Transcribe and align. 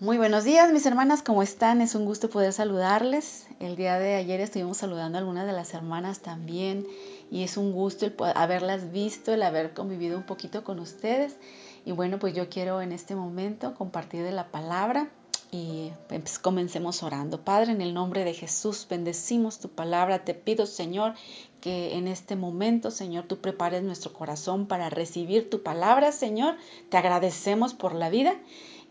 Muy 0.00 0.16
buenos 0.16 0.44
días, 0.44 0.72
mis 0.72 0.86
hermanas, 0.86 1.22
¿cómo 1.22 1.42
están? 1.42 1.82
Es 1.82 1.94
un 1.94 2.06
gusto 2.06 2.30
poder 2.30 2.54
saludarles. 2.54 3.46
El 3.60 3.76
día 3.76 3.98
de 3.98 4.14
ayer 4.14 4.40
estuvimos 4.40 4.78
saludando 4.78 5.18
a 5.18 5.20
algunas 5.20 5.46
de 5.46 5.52
las 5.52 5.74
hermanas 5.74 6.20
también 6.20 6.86
y 7.30 7.42
es 7.42 7.58
un 7.58 7.72
gusto 7.72 8.06
el 8.06 8.14
haberlas 8.34 8.92
visto, 8.92 9.34
el 9.34 9.42
haber 9.42 9.74
convivido 9.74 10.16
un 10.16 10.22
poquito 10.22 10.64
con 10.64 10.78
ustedes. 10.78 11.36
Y 11.84 11.92
bueno, 11.92 12.18
pues 12.18 12.32
yo 12.32 12.48
quiero 12.48 12.80
en 12.80 12.92
este 12.92 13.14
momento 13.14 13.74
compartir 13.74 14.22
de 14.22 14.32
la 14.32 14.46
palabra 14.50 15.10
y 15.52 15.92
pues 16.08 16.38
comencemos 16.38 17.02
orando. 17.02 17.44
Padre, 17.44 17.72
en 17.72 17.82
el 17.82 17.92
nombre 17.92 18.24
de 18.24 18.32
Jesús, 18.32 18.86
bendecimos 18.88 19.58
tu 19.58 19.68
palabra. 19.68 20.24
Te 20.24 20.32
pido, 20.32 20.64
Señor, 20.64 21.12
que 21.60 21.98
en 21.98 22.08
este 22.08 22.36
momento, 22.36 22.90
Señor, 22.90 23.24
tú 23.24 23.42
prepares 23.42 23.82
nuestro 23.82 24.14
corazón 24.14 24.66
para 24.66 24.88
recibir 24.88 25.50
tu 25.50 25.62
palabra, 25.62 26.10
Señor. 26.10 26.56
Te 26.88 26.96
agradecemos 26.96 27.74
por 27.74 27.94
la 27.94 28.08
vida 28.08 28.34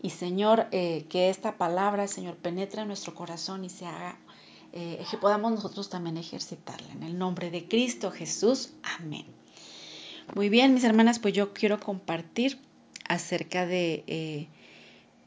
y 0.02 0.10
Señor, 0.10 0.66
eh, 0.72 1.04
que 1.10 1.28
esta 1.28 1.58
palabra, 1.58 2.08
Señor, 2.08 2.36
penetre 2.36 2.80
en 2.82 2.88
nuestro 2.88 3.14
corazón 3.14 3.64
y 3.64 3.68
se 3.68 3.84
haga, 3.84 4.16
eh, 4.72 5.04
que 5.10 5.18
podamos 5.18 5.52
nosotros 5.52 5.90
también 5.90 6.16
ejercitarla. 6.16 6.90
En 6.92 7.02
el 7.02 7.18
nombre 7.18 7.50
de 7.50 7.68
Cristo 7.68 8.10
Jesús. 8.10 8.72
Amén. 8.98 9.26
Muy 10.34 10.48
bien, 10.48 10.72
mis 10.72 10.84
hermanas, 10.84 11.18
pues 11.18 11.34
yo 11.34 11.52
quiero 11.52 11.80
compartir 11.80 12.58
acerca 13.08 13.66
de 13.66 14.04
eh, 14.06 14.48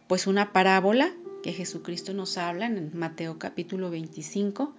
pues 0.08 0.26
una 0.26 0.54
parábola 0.54 1.13
que 1.44 1.54
Jesucristo 1.54 2.13
nos 2.13 2.38
habla 2.38 2.66
en 2.66 2.98
Mateo 2.98 3.38
capítulo 3.38 3.91
25. 3.91 4.74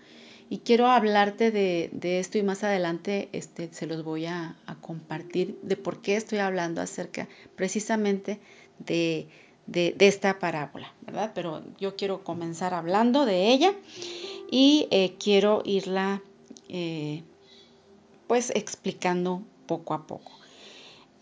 Y 0.50 0.58
quiero 0.58 0.88
hablarte 0.88 1.50
de, 1.50 2.18
esto 2.18 2.38
y 2.38 2.42
más 2.42 2.64
adelante 2.64 3.28
este, 3.32 3.72
se 3.72 3.86
los 3.86 4.02
voy 4.02 4.26
a 4.26 4.56
compartir 4.80 5.58
de 5.62 5.76
por 5.76 6.02
qué 6.02 6.16
estoy 6.16 6.38
hablando 6.38 6.80
acerca 6.80 7.28
precisamente 7.56 8.40
de, 8.78 9.28
de, 9.66 9.94
esta 9.98 10.38
parábola, 10.38 10.92
¿verdad? 11.02 11.32
Pero 11.34 11.62
yo 11.78 11.96
quiero 11.96 12.24
comenzar 12.24 12.74
hablando 12.74 13.24
de 13.24 13.52
ella 13.52 13.72
y 14.50 14.88
eh, 14.90 15.16
quiero 15.18 15.62
irla 15.64 16.22
eh, 16.68 17.22
pues 18.26 18.50
explicando 18.50 19.42
poco 19.66 19.94
a 19.94 20.06
poco. 20.06 20.32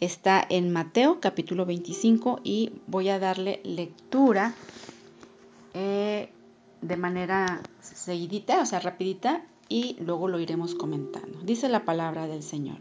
Está 0.00 0.44
en 0.48 0.72
Mateo 0.72 1.20
capítulo 1.20 1.64
25 1.64 2.40
y 2.42 2.72
voy 2.88 3.08
a 3.08 3.20
darle 3.20 3.60
lectura 3.62 4.54
eh, 5.74 6.28
de 6.80 6.96
manera 6.96 7.62
seguidita, 7.80 8.60
o 8.60 8.66
sea, 8.66 8.80
rapidita, 8.80 9.44
y 9.68 9.96
luego 10.00 10.28
lo 10.28 10.40
iremos 10.40 10.74
comentando. 10.74 11.38
Dice 11.42 11.68
la 11.68 11.84
palabra 11.84 12.26
del 12.26 12.42
Señor. 12.42 12.78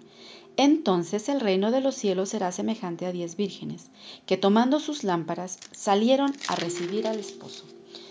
Entonces 0.63 1.27
el 1.27 1.39
reino 1.39 1.71
de 1.71 1.81
los 1.81 1.95
cielos 1.95 2.29
será 2.29 2.51
semejante 2.51 3.07
a 3.07 3.11
diez 3.11 3.35
vírgenes, 3.35 3.89
que 4.27 4.37
tomando 4.37 4.79
sus 4.79 5.03
lámparas 5.03 5.57
salieron 5.71 6.35
a 6.47 6.55
recibir 6.55 7.07
al 7.07 7.17
esposo. 7.17 7.65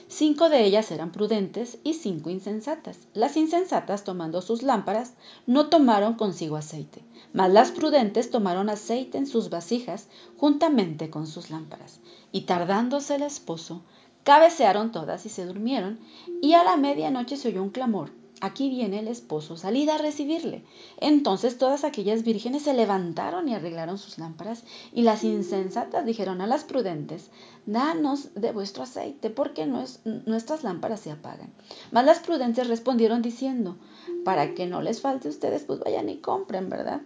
Cinco 0.09 0.48
de 0.48 0.65
ellas 0.65 0.91
eran 0.91 1.12
prudentes 1.12 1.79
y 1.84 1.95
cinco 1.95 2.29
insensatas. 2.29 2.98
Las 3.15 3.37
insensatas, 3.37 4.03
tomando 4.03 4.42
sus 4.42 4.65
lámparas, 4.65 5.12
no 5.47 5.69
tomaron 5.69 6.15
consigo 6.15 6.57
aceite, 6.57 7.05
mas 7.33 7.53
las 7.53 7.70
prudentes 7.70 8.33
tomaron 8.33 8.69
aceite 8.69 9.17
en 9.17 9.29
sus 9.29 9.48
vasijas 9.48 10.09
juntamente 10.37 11.09
con 11.09 11.29
sus 11.29 11.51
lámparas. 11.51 12.01
Y 12.33 12.41
tardándose 12.41 13.14
el 13.14 13.23
esposo, 13.23 13.83
cabecearon 14.25 14.91
todas 14.91 15.25
y 15.25 15.29
se 15.29 15.47
durmieron, 15.47 16.01
y 16.42 16.55
a 16.55 16.64
la 16.64 16.77
medianoche 16.77 17.37
se 17.37 17.47
oyó 17.47 17.62
un 17.62 17.70
clamor 17.70 18.11
aquí 18.41 18.69
viene 18.69 19.00
el 19.00 19.08
esposo, 19.08 19.56
salid 19.56 19.88
a 19.88 19.98
recibirle. 19.98 20.64
Entonces 20.98 21.58
todas 21.58 21.84
aquellas 21.84 22.22
vírgenes 22.22 22.62
se 22.62 22.74
levantaron 22.74 23.48
y 23.48 23.55
arreglaron 23.55 23.98
sus 23.98 24.19
lámparas, 24.19 24.64
y 24.92 25.02
las 25.02 25.24
insensatas 25.24 26.05
dijeron 26.05 26.41
a 26.41 26.46
las 26.46 26.64
prudentes, 26.64 27.30
danos 27.66 28.34
de 28.34 28.52
vuestro 28.52 28.83
aceite, 28.83 29.30
porque 29.30 29.66
nuestras 29.66 30.64
lámparas 30.64 31.00
se 31.00 31.12
apagan. 31.12 31.52
Mas 31.92 32.05
las 32.05 32.20
prudentes 32.20 32.68
respondieron 32.68 33.22
diciendo, 33.22 33.77
para 34.24 34.55
que 34.55 34.66
no 34.66 34.83
les 34.83 35.00
falte 35.00 35.28
a 35.28 35.30
ustedes, 35.30 35.64
pues 35.64 35.80
vayan 35.80 36.08
y 36.08 36.18
compren, 36.18 36.68
¿verdad? 36.68 37.02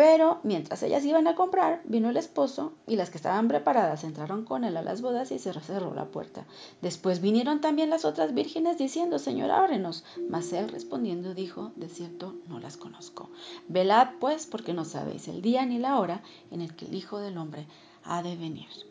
Pero 0.00 0.40
mientras 0.44 0.82
ellas 0.82 1.04
iban 1.04 1.26
a 1.26 1.34
comprar, 1.34 1.82
vino 1.84 2.08
el 2.08 2.16
esposo 2.16 2.72
y 2.86 2.96
las 2.96 3.10
que 3.10 3.18
estaban 3.18 3.48
preparadas 3.48 4.02
entraron 4.02 4.46
con 4.46 4.64
él 4.64 4.78
a 4.78 4.82
las 4.82 5.02
bodas 5.02 5.30
y 5.30 5.38
se 5.38 5.52
cerró 5.52 5.92
la 5.92 6.06
puerta. 6.06 6.46
Después 6.80 7.20
vinieron 7.20 7.60
también 7.60 7.90
las 7.90 8.06
otras 8.06 8.32
vírgenes 8.32 8.78
diciendo, 8.78 9.18
Señor, 9.18 9.50
ábrenos. 9.50 10.04
Mas 10.30 10.54
él 10.54 10.70
respondiendo 10.70 11.34
dijo, 11.34 11.72
de 11.76 11.90
cierto, 11.90 12.34
no 12.48 12.58
las 12.60 12.78
conozco. 12.78 13.28
Velad 13.68 14.12
pues, 14.20 14.46
porque 14.46 14.72
no 14.72 14.86
sabéis 14.86 15.28
el 15.28 15.42
día 15.42 15.66
ni 15.66 15.76
la 15.76 15.98
hora 15.98 16.22
en 16.50 16.62
el 16.62 16.74
que 16.74 16.86
el 16.86 16.94
Hijo 16.94 17.18
del 17.18 17.36
Hombre 17.36 17.66
ha 18.02 18.22
de 18.22 18.36
venir. 18.36 18.89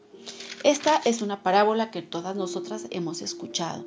Esta 0.63 1.01
es 1.05 1.21
una 1.21 1.41
parábola 1.41 1.89
que 1.89 2.01
todas 2.01 2.35
nosotras 2.35 2.87
hemos 2.89 3.21
escuchado 3.21 3.85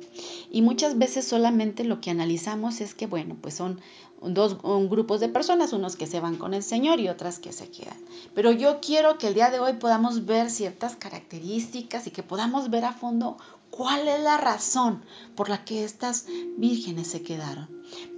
y 0.51 0.63
muchas 0.63 0.97
veces 0.97 1.25
solamente 1.27 1.83
lo 1.83 2.01
que 2.01 2.09
analizamos 2.09 2.81
es 2.81 2.95
que, 2.95 3.05
bueno, 3.05 3.37
pues 3.39 3.53
son 3.53 3.79
dos 4.21 4.57
grupos 4.61 5.19
de 5.19 5.29
personas, 5.29 5.73
unos 5.73 5.95
que 5.95 6.07
se 6.07 6.19
van 6.19 6.37
con 6.37 6.53
el 6.53 6.63
Señor 6.63 6.99
y 6.99 7.09
otras 7.09 7.39
que 7.39 7.51
se 7.51 7.69
quedan. 7.69 7.97
Pero 8.33 8.51
yo 8.51 8.79
quiero 8.81 9.17
que 9.17 9.27
el 9.27 9.33
día 9.33 9.51
de 9.51 9.59
hoy 9.59 9.73
podamos 9.73 10.25
ver 10.25 10.49
ciertas 10.49 10.95
características 10.95 12.07
y 12.07 12.11
que 12.11 12.23
podamos 12.23 12.69
ver 12.69 12.85
a 12.85 12.93
fondo 12.93 13.37
cuál 13.69 14.07
es 14.07 14.21
la 14.21 14.37
razón 14.37 15.03
por 15.35 15.49
la 15.49 15.65
que 15.65 15.83
estas 15.83 16.25
vírgenes 16.57 17.07
se 17.07 17.21
quedaron. 17.21 17.69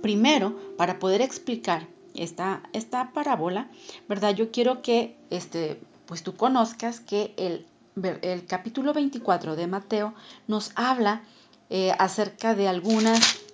Primero, 0.02 0.58
para 0.78 1.00
poder 1.00 1.22
explicar 1.22 1.88
esta, 2.14 2.64
esta 2.74 3.12
parábola, 3.14 3.70
¿verdad? 4.08 4.36
Yo 4.36 4.52
quiero 4.52 4.82
que 4.82 5.18
este, 5.30 5.82
pues 6.06 6.24
tú 6.24 6.36
conozcas 6.36 7.00
que 7.00 7.34
el 7.38 7.66
el 8.22 8.46
capítulo 8.46 8.94
24 8.94 9.56
de 9.56 9.68
Mateo 9.68 10.14
nos 10.48 10.72
habla 10.76 11.22
eh, 11.70 11.94
acerca 11.98 12.54
de 12.54 12.68
algunas 12.68 13.45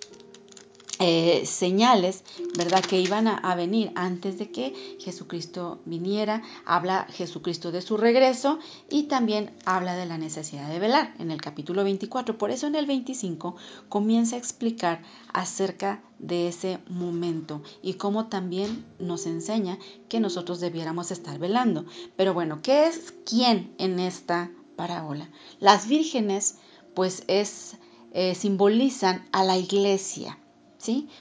eh, 1.04 1.46
señales, 1.46 2.22
¿verdad? 2.56 2.84
Que 2.84 3.00
iban 3.00 3.26
a, 3.26 3.54
venir 3.56 3.90
antes 3.96 4.38
de 4.38 4.52
que 4.52 4.96
Jesucristo 5.00 5.80
viniera. 5.84 6.44
Habla 6.64 7.08
Jesucristo 7.10 7.72
de 7.72 7.82
su 7.82 7.96
regreso 7.96 8.60
y 8.88 9.04
también 9.04 9.50
habla 9.64 9.96
de 9.96 10.06
la 10.06 10.16
necesidad 10.16 10.68
de 10.68 10.78
velar 10.78 11.12
en 11.18 11.32
el 11.32 11.40
capítulo 11.40 11.82
24. 11.82 12.38
Por 12.38 12.52
eso 12.52 12.68
en 12.68 12.76
el 12.76 12.86
25 12.86 13.56
comienza 13.88 14.36
a 14.36 14.38
explicar 14.38 15.02
acerca 15.32 16.04
de 16.20 16.46
ese 16.46 16.78
momento 16.88 17.62
y 17.82 17.94
cómo 17.94 18.28
también 18.28 18.86
nos 19.00 19.26
enseña 19.26 19.80
que 20.08 20.20
nosotros 20.20 20.60
debiéramos 20.60 21.10
estar 21.10 21.40
velando. 21.40 21.84
Pero 22.14 22.32
bueno, 22.32 22.62
¿qué 22.62 22.86
es 22.86 23.12
quién 23.26 23.74
en 23.78 23.98
esta 23.98 24.52
parábola? 24.76 25.28
Las 25.58 25.88
vírgenes, 25.88 26.58
pues 26.94 27.24
es, 27.26 27.74
eh, 28.12 28.36
simbolizan 28.36 29.26
a 29.32 29.42
la 29.42 29.58
iglesia 29.58 30.38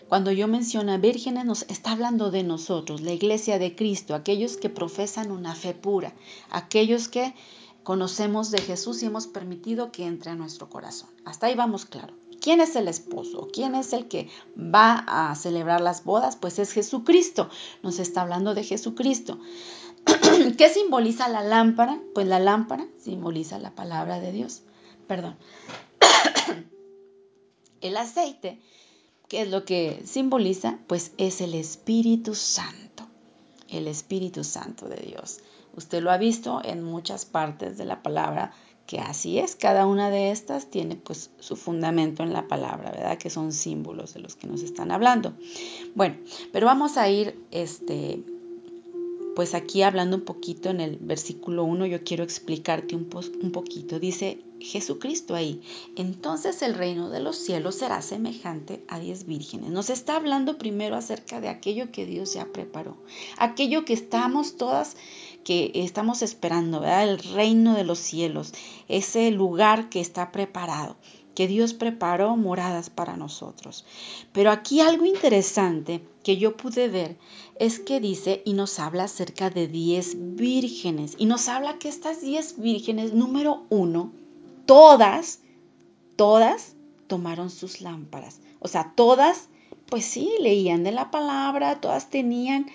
cuando 0.08 0.32
yo 0.32 0.48
menciono 0.48 0.98
vírgenes, 1.00 1.46
nos 1.46 1.64
está 1.64 1.92
hablando 1.92 2.32
de 2.32 2.44
nosotros, 2.44 3.02
la 3.02 3.12
iglesia 3.12 3.60
de 3.60 3.76
Cristo, 3.76 4.16
aquellos 4.16 4.58
que 4.58 4.70
profesan 4.70 5.32
una 5.32 5.54
fe 5.54 5.74
pura, 5.74 6.14
aquellos 6.50 7.08
que 7.08 7.36
conocemos 7.84 8.50
de 8.50 8.60
Jesús 8.60 9.04
y 9.04 9.06
hemos 9.06 9.28
permitido 9.28 9.92
que 9.92 10.06
entre 10.06 10.32
a 10.32 10.36
nuestro 10.36 10.70
corazón. 10.70 11.10
Hasta 11.26 11.48
ahí 11.48 11.56
vamos 11.56 11.86
claro. 11.86 12.16
¿Quién 12.40 12.60
es 12.60 12.76
el 12.76 12.88
esposo? 12.88 13.50
¿Quién 13.54 13.76
es 13.76 13.94
el 13.94 14.08
que 14.08 14.30
va 14.58 15.06
a 15.08 15.36
celebrar 15.36 15.80
las 15.80 16.04
bodas? 16.04 16.36
Pues 16.36 16.58
es 16.58 16.72
Jesucristo. 16.72 17.50
Nos 17.84 18.00
está 18.00 18.22
hablando 18.22 18.56
de 18.56 18.64
Jesucristo. 18.64 19.40
¿Qué 20.58 20.70
simboliza 20.70 21.28
la 21.28 21.44
lámpara? 21.44 22.02
Pues 22.16 22.26
la 22.26 22.40
lámpara 22.40 22.88
simboliza 22.98 23.60
la 23.60 23.76
palabra 23.76 24.20
de 24.20 24.32
Dios. 24.32 24.64
Perdón. 25.06 25.38
El 27.82 27.96
aceite 27.98 28.60
¿Qué 29.32 29.44
es 29.44 29.50
lo 29.50 29.64
que 29.64 30.02
simboliza? 30.04 30.78
Pues 30.88 31.14
es 31.18 31.40
el 31.40 31.54
Espíritu 31.54 32.36
Santo, 32.36 33.08
el 33.70 33.88
Espíritu 33.88 34.44
Santo 34.44 34.90
de 34.90 34.98
Dios. 34.98 35.40
Usted 35.74 36.04
lo 36.04 36.12
ha 36.12 36.18
visto 36.18 36.60
en 36.66 36.84
muchas 36.84 37.24
partes 37.24 37.78
de 37.78 37.86
la 37.86 38.04
palabra 38.04 38.52
que 38.88 39.00
así 39.00 39.40
es, 39.40 39.56
cada 39.56 39.86
una 39.86 40.10
de 40.10 40.32
estas 40.32 40.70
tiene 40.70 40.98
pues 40.98 41.30
su 41.40 41.56
fundamento 41.56 42.24
en 42.24 42.34
la 42.34 42.50
palabra, 42.50 42.92
¿verdad? 42.92 43.18
Que 43.18 43.30
son 43.30 43.54
símbolos 43.54 44.14
de 44.14 44.20
los 44.20 44.36
que 44.36 44.48
nos 44.48 44.64
están 44.64 44.92
hablando. 44.92 45.32
Bueno, 45.96 46.18
pero 46.52 46.66
vamos 46.66 46.98
a 46.98 47.10
ir 47.10 47.42
este 47.52 48.22
pues 49.34 49.56
aquí 49.56 49.82
hablando 49.82 50.18
un 50.18 50.26
poquito 50.26 50.70
en 50.70 50.82
el 50.82 50.98
versículo 50.98 51.64
1, 51.64 51.86
yo 51.86 52.04
quiero 52.04 52.26
explicarte 52.26 52.98
un, 52.98 53.08
un 53.42 53.52
poquito. 53.54 53.98
Dice 53.98 54.42
Jesucristo 54.62 55.36
ahí, 55.36 55.62
entonces 55.96 56.62
el 56.62 56.74
reino 56.74 57.10
de 57.10 57.20
los 57.20 57.38
cielos 57.38 57.76
será 57.76 58.02
semejante 58.02 58.84
a 58.88 59.00
diez 59.00 59.26
vírgenes. 59.26 59.72
Nos 59.72 59.90
está 59.90 60.16
hablando 60.16 60.58
primero 60.58 60.96
acerca 60.96 61.42
de 61.42 61.50
aquello 61.50 61.92
que 61.92 62.06
Dios 62.06 62.34
ya 62.34 62.46
preparó, 62.46 62.98
aquello 63.38 63.86
que 63.86 63.94
estamos 63.94 64.58
todas, 64.58 64.96
que 65.44 65.72
estamos 65.76 66.22
esperando, 66.22 66.80
¿verdad? 66.80 67.10
El 67.10 67.20
reino 67.20 67.74
de 67.76 67.84
los 67.84 68.00
cielos, 68.00 68.54
ese 68.88 69.32
lugar 69.32 69.90
que 69.90 70.00
está 70.00 70.32
preparado 70.32 70.96
que 71.36 71.48
Dios 71.48 71.74
preparó 71.74 72.36
moradas 72.36 72.90
para 72.90 73.16
nosotros. 73.16 73.86
Pero 74.34 74.52
aquí 74.52 74.82
algo 74.82 75.06
interesante 75.06 76.04
que 76.24 76.38
yo 76.38 76.58
pude 76.58 76.88
ver 76.90 77.18
es 77.58 77.80
que 77.80 78.00
dice 78.00 78.42
y 78.46 78.54
nos 78.54 78.80
habla 78.80 79.06
acerca 79.06 79.50
de 79.50 79.68
diez 79.68 80.16
vírgenes 80.18 81.16
y 81.18 81.26
nos 81.26 81.48
habla 81.48 81.80
que 81.80 81.90
estas 81.90 82.22
diez 82.22 82.60
vírgenes, 82.60 83.14
número 83.14 83.64
uno, 83.70 84.12
todas, 84.66 85.40
todas 86.16 86.76
tomaron 87.08 87.50
sus 87.50 87.82
lámparas. 87.82 88.40
O 88.60 88.68
sea, 88.68 88.94
todas, 88.96 89.50
pues 89.88 90.06
sí, 90.06 90.32
leían 90.40 90.84
de 90.84 90.92
la 90.92 91.12
palabra, 91.12 91.82
todas 91.82 92.10
tenían 92.10 92.68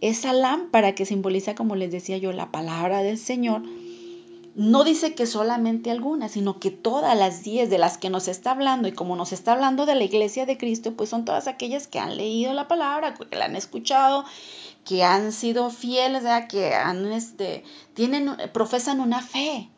esa 0.00 0.32
lámpara 0.32 0.94
que 0.94 1.06
simboliza, 1.06 1.54
como 1.54 1.76
les 1.76 1.90
decía 1.90 2.18
yo, 2.18 2.32
la 2.32 2.50
palabra 2.50 3.02
del 3.02 3.18
Señor. 3.18 3.62
No 4.54 4.84
dice 4.84 5.14
que 5.14 5.26
solamente 5.26 5.90
algunas, 5.90 6.32
sino 6.32 6.58
que 6.58 6.70
todas 6.70 7.16
las 7.16 7.42
diez 7.42 7.68
de 7.68 7.76
las 7.76 7.98
que 7.98 8.08
nos 8.08 8.26
está 8.26 8.52
hablando, 8.52 8.88
y 8.88 8.92
como 8.92 9.14
nos 9.14 9.32
está 9.32 9.52
hablando 9.52 9.84
de 9.84 9.94
la 9.94 10.04
iglesia 10.04 10.46
de 10.46 10.56
Cristo, 10.56 10.94
pues 10.94 11.10
son 11.10 11.26
todas 11.26 11.46
aquellas 11.46 11.86
que 11.86 11.98
han 11.98 12.16
leído 12.16 12.54
la 12.54 12.66
palabra, 12.66 13.14
que 13.14 13.36
la 13.36 13.44
han 13.44 13.56
escuchado, 13.56 14.24
que 14.86 15.04
han 15.04 15.32
sido 15.32 15.68
fieles, 15.68 16.24
que 16.48 16.74
han, 16.74 17.12
este, 17.12 17.64
tienen, 17.92 18.34
profesan 18.54 19.00
una 19.00 19.20
fe. 19.20 19.68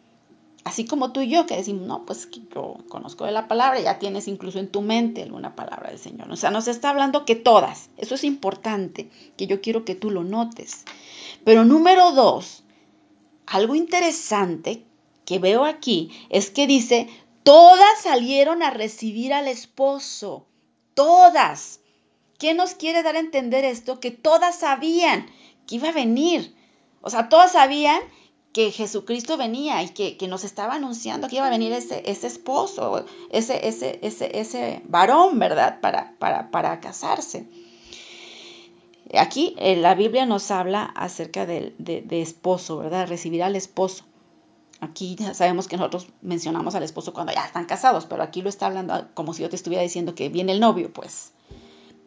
Así 0.69 0.85
como 0.85 1.13
tú 1.13 1.23
y 1.23 1.31
yo 1.31 1.47
que 1.47 1.57
decimos, 1.57 1.87
no, 1.87 2.05
pues 2.05 2.29
yo 2.55 2.77
conozco 2.91 3.25
de 3.25 3.33
la 3.33 3.49
palabra, 3.49 3.81
ya 3.81 3.99
tienes 3.99 4.29
incluso 4.29 4.59
en 4.59 4.69
tu 4.69 4.83
mente 4.83 5.23
alguna 5.23 5.57
palabra 5.57 5.89
del 5.89 5.99
Señor. 5.99 6.31
O 6.31 6.37
sea, 6.37 6.51
nos 6.51 6.69
está 6.69 6.91
hablando 6.91 7.25
que 7.25 7.37
todas. 7.37 7.89
Eso 7.97 8.17
es 8.17 8.23
importante, 8.23 9.09
que 9.39 9.47
yo 9.47 9.63
quiero 9.63 9.87
que 9.87 9.95
tú 9.95 10.11
lo 10.11 10.25
notes. 10.25 10.85
Pero 11.43 11.65
número 11.65 12.13
dos, 12.13 12.65
algo 13.47 13.77
interesante 13.77 14.85
que 15.25 15.39
veo 15.39 15.65
aquí 15.65 16.11
es 16.29 16.51
que 16.51 16.67
dice, 16.67 17.09
todas 17.45 18.03
salieron 18.03 18.63
a 18.63 18.69
recibir 18.69 19.33
al 19.33 19.49
esposo. 19.49 20.45
Todas. 20.93 21.81
¿Qué 22.39 22.53
nos 22.53 22.75
quiere 22.75 23.03
dar 23.03 23.17
a 23.17 23.21
entender 23.21 23.65
esto? 23.65 24.01
Que 24.01 24.11
todas 24.11 24.59
sabían 24.59 25.31
que 25.67 25.77
iba 25.77 25.89
a 25.89 25.93
venir. 25.93 26.55
O 27.01 27.09
sea, 27.09 27.31
todas 27.31 27.53
sabían 27.53 28.03
que 28.59 28.73
Jesucristo 28.73 29.37
venía 29.37 29.81
y 29.85 29.91
que, 29.91 30.27
nos 30.27 30.43
estaba 30.43 30.75
anunciando 30.75 31.29
que 31.29 31.37
iba 31.37 31.47
a 31.47 31.51
venir 31.51 31.71
ese, 31.71 32.03
ese 32.11 32.27
esposo, 32.27 33.05
ese, 33.31 33.69
ese, 33.69 34.01
ese, 34.03 34.37
ese 34.37 34.83
varón, 34.89 35.39
¿verdad? 35.39 35.79
Para, 35.81 36.17
para, 36.19 36.51
para 36.51 36.81
casarse. 36.81 37.47
Aquí 39.15 39.55
eh, 39.59 39.77
la 39.77 39.95
Biblia 39.95 40.27
nos 40.27 40.51
habla 40.51 40.83
acerca 40.83 41.47
de, 41.47 41.73
de, 41.79 42.21
esposo, 42.21 42.79
¿verdad? 42.79 43.07
Recibir 43.07 43.45
al 43.45 43.55
esposo. 43.55 44.03
Aquí 44.81 45.15
ya 45.15 45.35
sabemos 45.35 45.69
que 45.69 45.77
nosotros 45.77 46.09
mencionamos 46.21 46.75
al 46.75 46.83
esposo 46.83 47.13
cuando 47.13 47.33
ya 47.33 47.45
están 47.45 47.67
casados, 47.67 48.07
pero 48.07 48.25
aquí 48.25 48.43
lo 48.43 48.49
está 48.49 48.67
hablando 48.67 49.07
como 49.15 49.35
si 49.35 49.43
yo 49.43 49.51
te 49.51 49.55
estuviera 49.55 49.85
diciendo 49.85 50.17
que 50.17 50.31
viene 50.31 50.51
el 50.51 50.59
novio, 50.59 50.93
pues. 50.93 51.31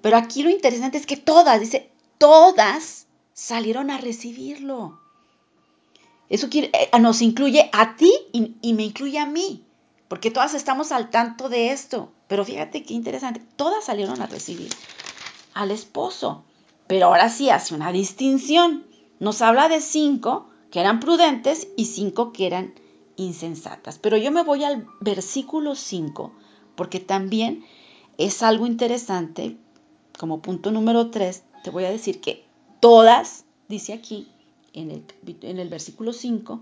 Pero 0.01 0.17
aquí 0.17 0.43
lo 0.43 0.49
interesante 0.49 0.97
es 0.97 1.05
que 1.05 1.15
todas, 1.15 1.61
dice, 1.61 1.89
todas 2.17 3.07
salieron 3.31 3.89
a 3.89 3.97
recibirlo. 3.99 5.00
Eso 6.31 6.47
eh, 6.49 6.89
nos 7.01 7.21
incluye 7.21 7.69
a 7.73 7.97
ti 7.97 8.09
y, 8.31 8.73
me 8.73 8.83
incluye 8.83 9.19
a 9.19 9.25
mí, 9.25 9.65
porque 10.07 10.31
todas 10.31 10.53
estamos 10.53 10.93
al 10.93 11.09
tanto 11.09 11.49
de 11.49 11.71
esto. 11.71 12.09
Pero 12.29 12.45
fíjate 12.45 12.83
qué 12.83 12.93
interesante, 12.93 13.41
todas 13.57 13.83
salieron 13.83 14.21
a 14.21 14.27
recibir 14.27 14.69
al 15.53 15.71
esposo. 15.71 16.45
Pero 16.87 17.07
ahora 17.07 17.27
sí 17.27 17.49
hace 17.49 17.75
una 17.75 17.91
distinción. 17.91 18.85
Nos 19.19 19.41
habla 19.41 19.67
de 19.67 19.81
cinco 19.81 20.47
que 20.71 20.79
eran 20.79 21.01
prudentes 21.01 21.67
y 21.75 21.85
cinco 21.85 22.31
que 22.31 22.47
eran 22.47 22.75
insensatas. 23.17 23.99
Pero 23.99 24.15
yo 24.15 24.31
me 24.31 24.43
voy 24.43 24.63
al 24.63 24.87
versículo 25.01 25.75
5, 25.75 26.31
porque 26.75 27.01
también 27.01 27.65
es 28.17 28.41
algo 28.41 28.67
interesante. 28.67 29.57
Como 30.17 30.41
punto 30.41 30.71
número 30.71 31.11
3, 31.11 31.43
te 31.65 31.71
voy 31.71 31.83
a 31.83 31.91
decir 31.91 32.21
que 32.21 32.45
todas, 32.79 33.43
dice 33.67 33.91
aquí, 33.91 34.30
en 34.73 34.91
el, 34.91 35.05
en 35.41 35.59
el 35.59 35.69
versículo 35.69 36.13
5, 36.13 36.61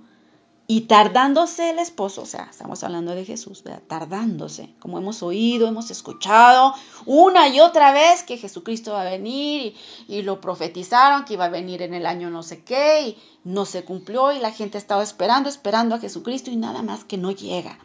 y 0.72 0.82
tardándose 0.82 1.72
el 1.72 1.80
esposo, 1.80 2.22
o 2.22 2.26
sea, 2.28 2.48
estamos 2.52 2.84
hablando 2.84 3.16
de 3.16 3.26
Jesús, 3.26 3.64
¿verdad? 3.64 3.82
tardándose, 3.88 4.76
como 4.78 5.00
hemos 5.00 5.24
oído, 5.24 5.68
hemos 5.68 5.90
escuchado 5.90 6.76
una 7.08 7.48
y 7.48 7.60
otra 7.60 7.92
vez 7.92 8.22
que 8.22 8.38
Jesucristo 8.38 8.92
va 8.94 9.02
a 9.02 9.10
venir 9.10 9.76
y, 10.08 10.16
y, 10.18 10.22
lo 10.22 10.40
profetizaron 10.40 11.26
que 11.26 11.34
iba 11.34 11.46
a 11.46 11.50
venir 11.50 11.82
en 11.82 11.96
el 11.96 12.06
año 12.06 12.30
no 12.30 12.44
sé 12.44 12.64
qué 12.64 13.02
y 13.02 13.18
no 13.44 13.66
se 13.66 13.84
cumplió 13.84 14.32
y 14.32 14.38
la 14.38 14.52
gente 14.52 14.78
ha 14.78 14.82
estado 14.82 15.02
esperando, 15.02 15.50
esperando 15.50 15.96
a 15.96 16.00
Jesucristo 16.00 16.52
y 16.52 16.56
nada 16.56 16.84
más 16.84 17.04
que 17.04 17.18
no 17.18 17.32
llega. 17.32 17.80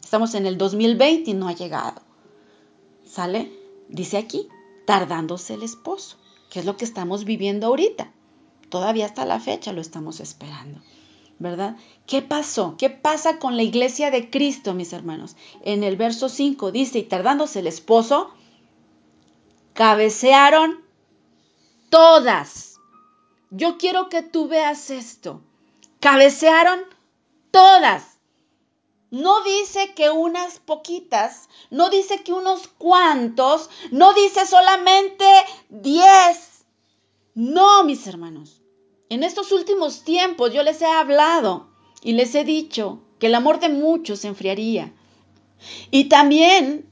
Estamos 0.00 0.36
en 0.36 0.46
el 0.46 0.58
2020 0.58 1.32
y 1.32 1.34
no 1.34 1.48
ha 1.48 1.54
llegado. 1.54 2.00
¿Sale? 3.04 3.52
Dice 3.88 4.16
aquí, 4.16 4.48
tardándose 4.86 5.54
el 5.54 5.64
esposo, 5.64 6.18
que 6.50 6.60
es 6.60 6.66
lo 6.66 6.76
que 6.76 6.84
estamos 6.84 7.24
viviendo 7.24 7.66
ahorita. 7.66 8.12
Todavía 8.68 9.06
hasta 9.06 9.24
la 9.24 9.40
fecha 9.40 9.72
lo 9.72 9.80
estamos 9.80 10.20
esperando. 10.20 10.80
¿Verdad? 11.38 11.76
¿Qué 12.06 12.20
pasó? 12.20 12.74
¿Qué 12.76 12.90
pasa 12.90 13.38
con 13.38 13.56
la 13.56 13.62
iglesia 13.62 14.10
de 14.10 14.28
Cristo, 14.28 14.74
mis 14.74 14.92
hermanos? 14.92 15.36
En 15.62 15.84
el 15.84 15.96
verso 15.96 16.28
5 16.28 16.72
dice, 16.72 16.98
y 16.98 17.02
tardándose 17.04 17.60
el 17.60 17.68
esposo, 17.68 18.30
cabecearon 19.72 20.80
todas. 21.90 22.74
Yo 23.50 23.78
quiero 23.78 24.08
que 24.08 24.22
tú 24.22 24.48
veas 24.48 24.90
esto. 24.90 25.40
Cabecearon 26.00 26.80
todas. 27.52 28.18
No 29.10 29.42
dice 29.42 29.94
que 29.94 30.10
unas 30.10 30.58
poquitas, 30.58 31.48
no 31.70 31.88
dice 31.88 32.22
que 32.22 32.32
unos 32.32 32.68
cuantos, 32.68 33.70
no 33.90 34.12
dice 34.12 34.44
solamente 34.44 35.24
diez. 35.70 36.64
No, 37.34 37.84
mis 37.84 38.06
hermanos. 38.06 38.57
En 39.10 39.22
estos 39.22 39.52
últimos 39.52 40.02
tiempos 40.02 40.52
yo 40.52 40.62
les 40.62 40.82
he 40.82 40.86
hablado 40.86 41.68
y 42.02 42.12
les 42.12 42.34
he 42.34 42.44
dicho 42.44 43.00
que 43.18 43.28
el 43.28 43.34
amor 43.34 43.58
de 43.58 43.68
muchos 43.68 44.20
se 44.20 44.28
enfriaría. 44.28 44.92
Y 45.90 46.04
también 46.04 46.88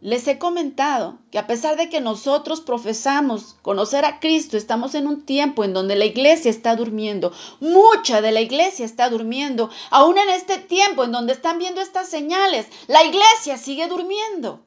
les 0.00 0.26
he 0.28 0.38
comentado 0.38 1.18
que 1.30 1.38
a 1.38 1.46
pesar 1.46 1.76
de 1.76 1.88
que 1.88 2.00
nosotros 2.00 2.60
profesamos 2.60 3.56
conocer 3.62 4.04
a 4.04 4.18
Cristo, 4.18 4.56
estamos 4.56 4.94
en 4.94 5.06
un 5.06 5.24
tiempo 5.24 5.62
en 5.62 5.72
donde 5.72 5.94
la 5.94 6.06
iglesia 6.06 6.50
está 6.50 6.74
durmiendo. 6.74 7.32
Mucha 7.60 8.20
de 8.20 8.32
la 8.32 8.40
iglesia 8.40 8.84
está 8.84 9.10
durmiendo. 9.10 9.70
Aún 9.90 10.18
en 10.18 10.30
este 10.30 10.58
tiempo 10.58 11.04
en 11.04 11.12
donde 11.12 11.34
están 11.34 11.58
viendo 11.58 11.80
estas 11.80 12.08
señales, 12.08 12.66
la 12.88 13.04
iglesia 13.04 13.58
sigue 13.58 13.88
durmiendo. 13.88 14.64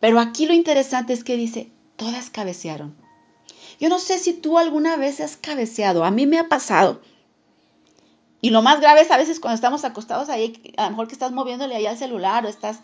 Pero 0.00 0.18
aquí 0.20 0.46
lo 0.46 0.54
interesante 0.54 1.12
es 1.12 1.22
que 1.22 1.36
dice, 1.36 1.70
todas 1.96 2.30
cabecearon. 2.30 3.01
Yo 3.82 3.88
no 3.88 3.98
sé 3.98 4.18
si 4.18 4.32
tú 4.32 4.58
alguna 4.58 4.96
vez 4.96 5.18
has 5.18 5.36
cabeceado, 5.36 6.04
a 6.04 6.12
mí 6.12 6.24
me 6.24 6.38
ha 6.38 6.48
pasado. 6.48 7.00
Y 8.40 8.50
lo 8.50 8.62
más 8.62 8.80
grave 8.80 9.00
es 9.00 9.10
a 9.10 9.16
veces 9.16 9.40
cuando 9.40 9.56
estamos 9.56 9.84
acostados 9.84 10.28
ahí, 10.28 10.72
a 10.76 10.84
lo 10.84 10.90
mejor 10.90 11.08
que 11.08 11.14
estás 11.14 11.32
moviéndole 11.32 11.74
ahí 11.74 11.86
al 11.86 11.98
celular 11.98 12.46
o 12.46 12.48
estás 12.48 12.78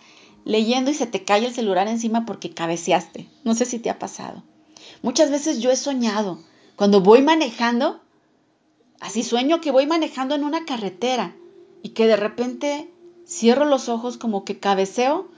leyendo 0.45 0.91
y 0.91 0.95
se 0.95 1.07
te 1.07 1.23
cae 1.23 1.47
el 1.47 1.55
celular 1.55 1.87
encima 1.87 2.27
porque 2.27 2.51
cabeceaste. 2.51 3.29
No 3.45 3.55
sé 3.55 3.65
si 3.65 3.79
te 3.79 3.91
ha 3.91 4.01
pasado. 4.01 4.43
Muchas 5.01 5.31
veces 5.31 5.61
yo 5.61 5.71
he 5.71 5.77
soñado, 5.77 6.41
cuando 6.75 7.01
voy 7.01 7.23
manejando, 7.23 8.01
así 8.99 9.23
sueño 9.23 9.61
que 9.61 9.71
voy 9.71 9.87
manejando 9.87 10.35
en 10.35 10.43
una 10.43 10.65
carretera 10.65 11.37
y 11.81 11.91
que 11.91 12.09
de 12.09 12.17
repente 12.17 12.91
cierro 13.25 13.67
los 13.67 13.89
ojos 13.89 14.17
como 14.17 14.45
que 14.45 14.59
cabeceo 14.59 15.29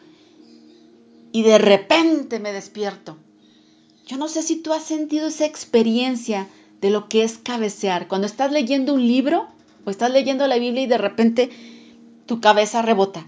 y 1.33 1.43
de 1.43 1.59
repente 1.59 2.39
me 2.39 2.51
despierto. 2.51 3.19
Yo 4.07 4.17
no 4.17 4.29
sé 4.29 4.43
si 4.43 4.57
tú 4.57 4.73
has 4.73 4.83
sentido 4.83 5.29
esa 5.29 5.47
experiencia 5.47 6.49
de 6.81 6.91
lo 6.91 7.09
que 7.09 7.23
es 7.23 7.39
cabecear. 7.39 8.09
Cuando 8.09 8.27
estás 8.27 8.53
leyendo 8.53 8.95
un 8.95 9.07
libro 9.07 9.49
o 9.85 9.91
estás 9.91 10.11
leyendo 10.11 10.47
la 10.47 10.59
Biblia 10.59 10.83
y 10.83 10.87
de 10.87 10.99
repente 10.99 11.51
tu 12.27 12.41
cabeza 12.41 12.83
rebota. 12.83 13.27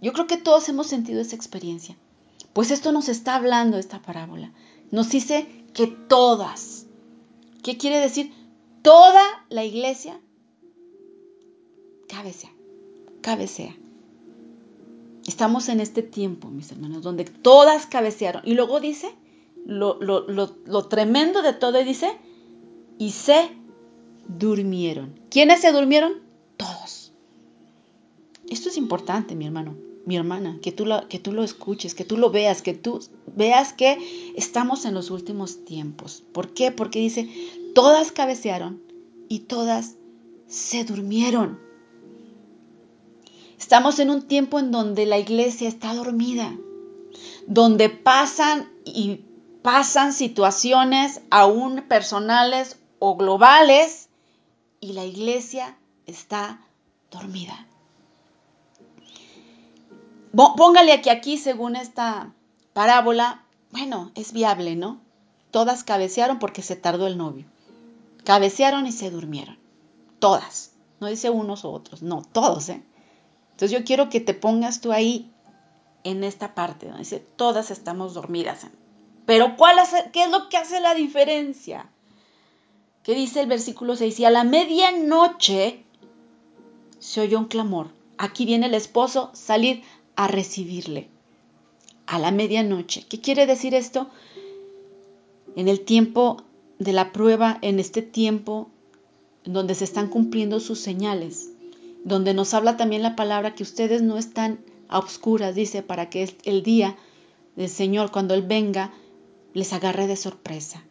Yo 0.00 0.12
creo 0.12 0.26
que 0.26 0.36
todos 0.36 0.68
hemos 0.68 0.86
sentido 0.86 1.20
esa 1.20 1.36
experiencia. 1.36 1.96
Pues 2.52 2.70
esto 2.70 2.92
nos 2.92 3.08
está 3.08 3.36
hablando 3.36 3.78
esta 3.78 4.02
parábola. 4.02 4.52
Nos 4.90 5.10
dice 5.10 5.46
que 5.74 5.86
todas. 5.86 6.86
¿Qué 7.62 7.78
quiere 7.78 7.98
decir? 7.98 8.32
Toda 8.82 9.22
la 9.48 9.64
iglesia 9.64 10.20
cabecea, 12.08 12.50
cabecea. 13.22 13.74
Estamos 15.26 15.68
en 15.68 15.80
este 15.80 16.02
tiempo, 16.02 16.48
mis 16.48 16.70
hermanos, 16.72 17.02
donde 17.02 17.24
todas 17.24 17.86
cabecearon. 17.86 18.42
Y 18.44 18.54
luego 18.54 18.80
dice 18.80 19.14
lo, 19.64 20.88
tremendo 20.88 21.42
de 21.42 21.52
todo 21.52 21.82
dice, 21.84 22.18
y 22.98 23.10
se 23.10 23.50
durmieron. 24.28 25.20
¿Quiénes 25.30 25.60
se 25.60 25.72
durmieron? 25.72 26.14
Todos. 26.56 27.12
Esto 28.48 28.68
es 28.68 28.76
importante, 28.76 29.34
mi 29.34 29.46
hermano, 29.46 29.76
mi 30.04 30.16
hermana, 30.16 30.58
que 30.62 30.72
tú, 30.72 30.84
lo, 30.84 31.08
que 31.08 31.18
tú 31.18 31.32
lo 31.32 31.42
escuches, 31.42 31.94
que 31.94 32.04
tú 32.04 32.16
lo 32.16 32.30
veas, 32.30 32.62
que 32.62 32.74
tú 32.74 33.00
veas 33.34 33.72
que 33.72 34.32
estamos 34.36 34.84
en 34.84 34.94
los 34.94 35.10
últimos 35.10 35.64
tiempos. 35.64 36.22
¿Por 36.32 36.52
qué? 36.52 36.70
Porque 36.70 36.98
dice, 36.98 37.28
todas 37.74 38.12
cabecearon 38.12 38.82
y 39.28 39.40
todas 39.40 39.96
se 40.46 40.84
durmieron. 40.84 41.58
Estamos 43.58 44.00
en 44.00 44.10
un 44.10 44.22
tiempo 44.22 44.58
en 44.58 44.70
donde 44.70 45.06
la 45.06 45.18
iglesia 45.18 45.68
está 45.68 45.94
dormida, 45.94 46.58
donde 47.46 47.88
pasan 47.88 48.68
y 48.84 49.20
pasan 49.62 50.12
situaciones 50.12 51.20
aún 51.30 51.82
personales 51.88 52.78
o 52.98 53.16
globales 53.16 54.08
y 54.80 54.92
la 54.92 55.04
iglesia 55.04 55.76
está 56.06 56.60
dormida. 57.10 57.66
póngale 60.32 60.92
aquí, 60.92 61.10
aquí, 61.10 61.38
según 61.38 61.76
esta 61.76 62.32
parábola, 62.72 63.44
bueno, 63.70 64.10
es 64.14 64.32
viable, 64.32 64.76
¿no? 64.76 65.00
Todas 65.50 65.84
cabecearon 65.84 66.38
porque 66.38 66.62
se 66.62 66.76
tardó 66.76 67.06
el 67.06 67.18
novio. 67.18 67.46
Cabecearon 68.24 68.86
y 68.86 68.92
se 68.92 69.10
durmieron. 69.10 69.58
Todas. 70.18 70.72
No 71.00 71.08
dice 71.08 71.30
unos 71.30 71.64
u 71.64 71.68
otros, 71.68 72.02
no, 72.02 72.22
todos, 72.32 72.68
¿eh? 72.68 72.82
Entonces 73.50 73.78
yo 73.78 73.84
quiero 73.84 74.08
que 74.08 74.20
te 74.20 74.34
pongas 74.34 74.80
tú 74.80 74.92
ahí 74.92 75.30
en 76.04 76.24
esta 76.24 76.54
parte, 76.54 76.86
donde 76.86 77.00
dice, 77.00 77.18
todas 77.18 77.70
estamos 77.70 78.14
dormidas. 78.14 78.66
Pero 79.26 79.56
¿cuál 79.56 79.76
¿qué 80.12 80.24
es 80.24 80.30
lo 80.30 80.48
que 80.48 80.56
hace 80.56 80.80
la 80.80 80.94
diferencia? 80.94 81.88
¿Qué 83.02 83.14
dice 83.14 83.40
el 83.40 83.48
versículo 83.48 83.96
6? 83.96 84.20
Y 84.20 84.24
a 84.24 84.30
la 84.30 84.44
medianoche 84.44 85.84
se 86.98 87.20
oyó 87.20 87.38
un 87.38 87.46
clamor. 87.46 87.88
Aquí 88.18 88.44
viene 88.44 88.66
el 88.66 88.74
esposo, 88.74 89.30
salir 89.32 89.82
a 90.14 90.28
recibirle. 90.28 91.08
A 92.06 92.18
la 92.18 92.30
medianoche. 92.30 93.04
¿Qué 93.08 93.20
quiere 93.20 93.46
decir 93.46 93.74
esto? 93.74 94.08
En 95.56 95.68
el 95.68 95.80
tiempo 95.80 96.42
de 96.78 96.92
la 96.92 97.12
prueba, 97.12 97.58
en 97.62 97.78
este 97.78 98.02
tiempo 98.02 98.70
donde 99.44 99.74
se 99.74 99.84
están 99.84 100.08
cumpliendo 100.08 100.60
sus 100.60 100.80
señales, 100.80 101.50
donde 102.04 102.34
nos 102.34 102.54
habla 102.54 102.76
también 102.76 103.02
la 103.02 103.16
palabra 103.16 103.54
que 103.54 103.62
ustedes 103.62 104.02
no 104.02 104.18
están 104.18 104.60
a 104.88 104.98
oscuras, 104.98 105.54
dice, 105.54 105.82
para 105.82 106.10
que 106.10 106.36
el 106.44 106.62
día 106.62 106.96
del 107.56 107.68
Señor, 107.68 108.10
cuando 108.12 108.34
Él 108.34 108.42
venga, 108.42 108.92
les 109.54 109.72
agarre 109.72 110.06
de 110.06 110.16
sorpresa. 110.16 110.82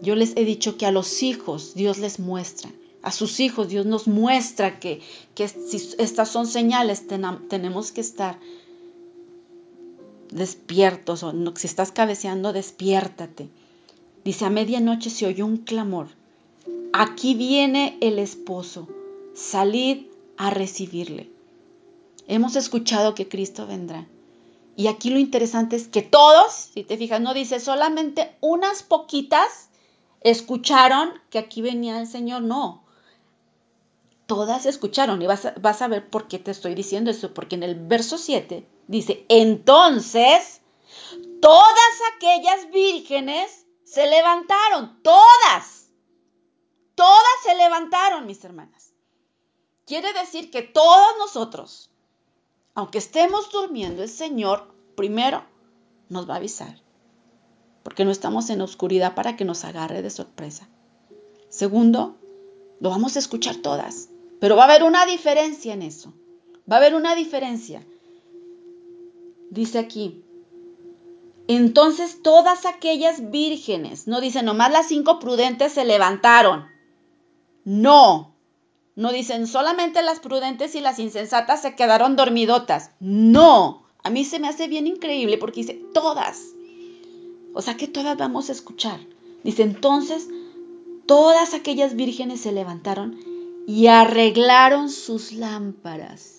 Yo 0.00 0.14
les 0.14 0.36
he 0.36 0.44
dicho 0.44 0.76
que 0.76 0.86
a 0.86 0.92
los 0.92 1.22
hijos 1.22 1.74
Dios 1.74 1.98
les 1.98 2.18
muestra, 2.18 2.70
a 3.02 3.12
sus 3.12 3.40
hijos 3.40 3.68
Dios 3.68 3.86
nos 3.86 4.06
muestra 4.06 4.78
que, 4.80 5.00
que 5.34 5.48
si 5.48 5.76
estas 5.98 6.28
son 6.28 6.46
señales, 6.46 7.06
tenemos 7.48 7.92
que 7.92 8.00
estar 8.00 8.38
despiertos, 10.30 11.24
si 11.56 11.66
estás 11.66 11.92
cabeceando, 11.92 12.52
despiértate. 12.52 13.48
Dice, 14.24 14.44
a 14.44 14.50
medianoche 14.50 15.10
se 15.10 15.26
oyó 15.26 15.46
un 15.46 15.58
clamor. 15.58 16.08
Aquí 16.92 17.34
viene 17.34 17.96
el 18.00 18.18
esposo, 18.18 18.88
salid 19.34 20.06
a 20.36 20.50
recibirle. 20.50 21.30
Hemos 22.26 22.56
escuchado 22.56 23.14
que 23.14 23.28
Cristo 23.28 23.66
vendrá. 23.66 24.06
Y 24.78 24.86
aquí 24.86 25.10
lo 25.10 25.18
interesante 25.18 25.74
es 25.74 25.88
que 25.88 26.02
todos, 26.02 26.52
si 26.52 26.84
te 26.84 26.96
fijas, 26.96 27.20
no 27.20 27.34
dice 27.34 27.58
solamente 27.58 28.36
unas 28.40 28.84
poquitas 28.84 29.70
escucharon 30.20 31.20
que 31.30 31.40
aquí 31.40 31.62
venía 31.62 31.98
el 31.98 32.06
Señor, 32.06 32.42
no. 32.42 32.84
Todas 34.26 34.66
escucharon 34.66 35.20
y 35.20 35.26
vas 35.26 35.82
a, 35.82 35.88
ver 35.88 36.08
por 36.08 36.28
qué 36.28 36.38
te 36.38 36.52
estoy 36.52 36.76
diciendo 36.76 37.10
eso, 37.10 37.34
porque 37.34 37.56
en 37.56 37.64
el 37.64 37.74
verso 37.74 38.18
7 38.18 38.68
dice, 38.86 39.26
entonces 39.28 40.60
todas 41.42 42.00
aquellas 42.14 42.70
vírgenes 42.70 43.66
se 43.82 44.06
levantaron, 44.08 45.02
todas, 45.02 45.88
todas 46.94 47.34
se 47.42 47.56
levantaron, 47.56 48.26
mis 48.26 48.44
hermanas. 48.44 48.92
Quiere 49.86 50.12
decir 50.12 50.52
que 50.52 50.62
todos 50.62 51.18
nosotros, 51.18 51.90
aunque 52.78 52.98
estemos 52.98 53.50
durmiendo, 53.50 54.04
el 54.04 54.08
Señor 54.08 54.72
primero 54.94 55.42
nos 56.08 56.30
va 56.30 56.34
a 56.34 56.36
avisar, 56.36 56.80
porque 57.82 58.04
no 58.04 58.12
estamos 58.12 58.50
en 58.50 58.60
oscuridad 58.60 59.16
para 59.16 59.34
que 59.34 59.44
nos 59.44 59.64
agarre 59.64 60.00
de 60.00 60.10
sorpresa. 60.10 60.68
Segundo, 61.48 62.14
lo 62.78 62.90
vamos 62.90 63.16
a 63.16 63.18
escuchar 63.18 63.56
todas, 63.56 64.10
pero 64.38 64.54
va 64.54 64.62
a 64.62 64.66
haber 64.66 64.84
una 64.84 65.06
diferencia 65.06 65.74
en 65.74 65.82
eso. 65.82 66.14
Va 66.70 66.76
a 66.76 66.78
haber 66.78 66.94
una 66.94 67.16
diferencia. 67.16 67.84
Dice 69.50 69.80
aquí, 69.80 70.22
entonces 71.48 72.22
todas 72.22 72.64
aquellas 72.64 73.32
vírgenes, 73.32 74.06
no 74.06 74.20
dice 74.20 74.44
nomás 74.44 74.70
las 74.70 74.86
cinco 74.86 75.18
prudentes 75.18 75.72
se 75.72 75.84
levantaron. 75.84 76.66
No, 77.64 78.36
no 78.98 79.12
dicen 79.12 79.46
solamente 79.46 80.02
las 80.02 80.18
prudentes 80.18 80.74
y 80.74 80.80
las 80.80 80.98
insensatas 80.98 81.62
se 81.62 81.76
quedaron 81.76 82.16
dormidotas. 82.16 82.90
No, 82.98 83.84
a 84.02 84.10
mí 84.10 84.24
se 84.24 84.40
me 84.40 84.48
hace 84.48 84.66
bien 84.66 84.88
increíble 84.88 85.38
porque 85.38 85.60
dice 85.60 85.80
todas. 85.94 86.42
O 87.54 87.62
sea 87.62 87.76
que 87.76 87.86
todas 87.86 88.16
vamos 88.16 88.48
a 88.48 88.52
escuchar. 88.52 88.98
Dice 89.44 89.62
entonces 89.62 90.26
todas 91.06 91.54
aquellas 91.54 91.94
vírgenes 91.94 92.40
se 92.40 92.50
levantaron 92.50 93.16
y 93.68 93.86
arreglaron 93.86 94.90
sus 94.90 95.30
lámparas. 95.30 96.38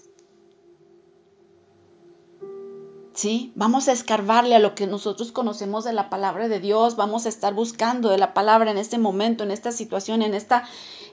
¿sí? 3.19 3.51
Vamos 3.55 3.89
a 3.89 3.91
escarbarle 3.91 4.55
a 4.55 4.59
lo 4.59 4.75
que 4.75 4.87
nosotros 4.87 5.33
conocemos 5.33 5.83
de 5.83 5.91
la 5.91 6.09
palabra 6.09 6.47
de 6.47 6.61
Dios, 6.61 6.95
vamos 6.95 7.25
a 7.25 7.29
estar 7.29 7.53
buscando 7.53 8.09
de 8.09 8.17
la 8.17 8.33
palabra 8.33 8.71
en 8.71 8.77
este 8.77 8.97
momento, 8.97 9.43
en 9.43 9.51
esta 9.51 9.73
situación, 9.73 10.21
en, 10.21 10.33
esta, 10.33 10.63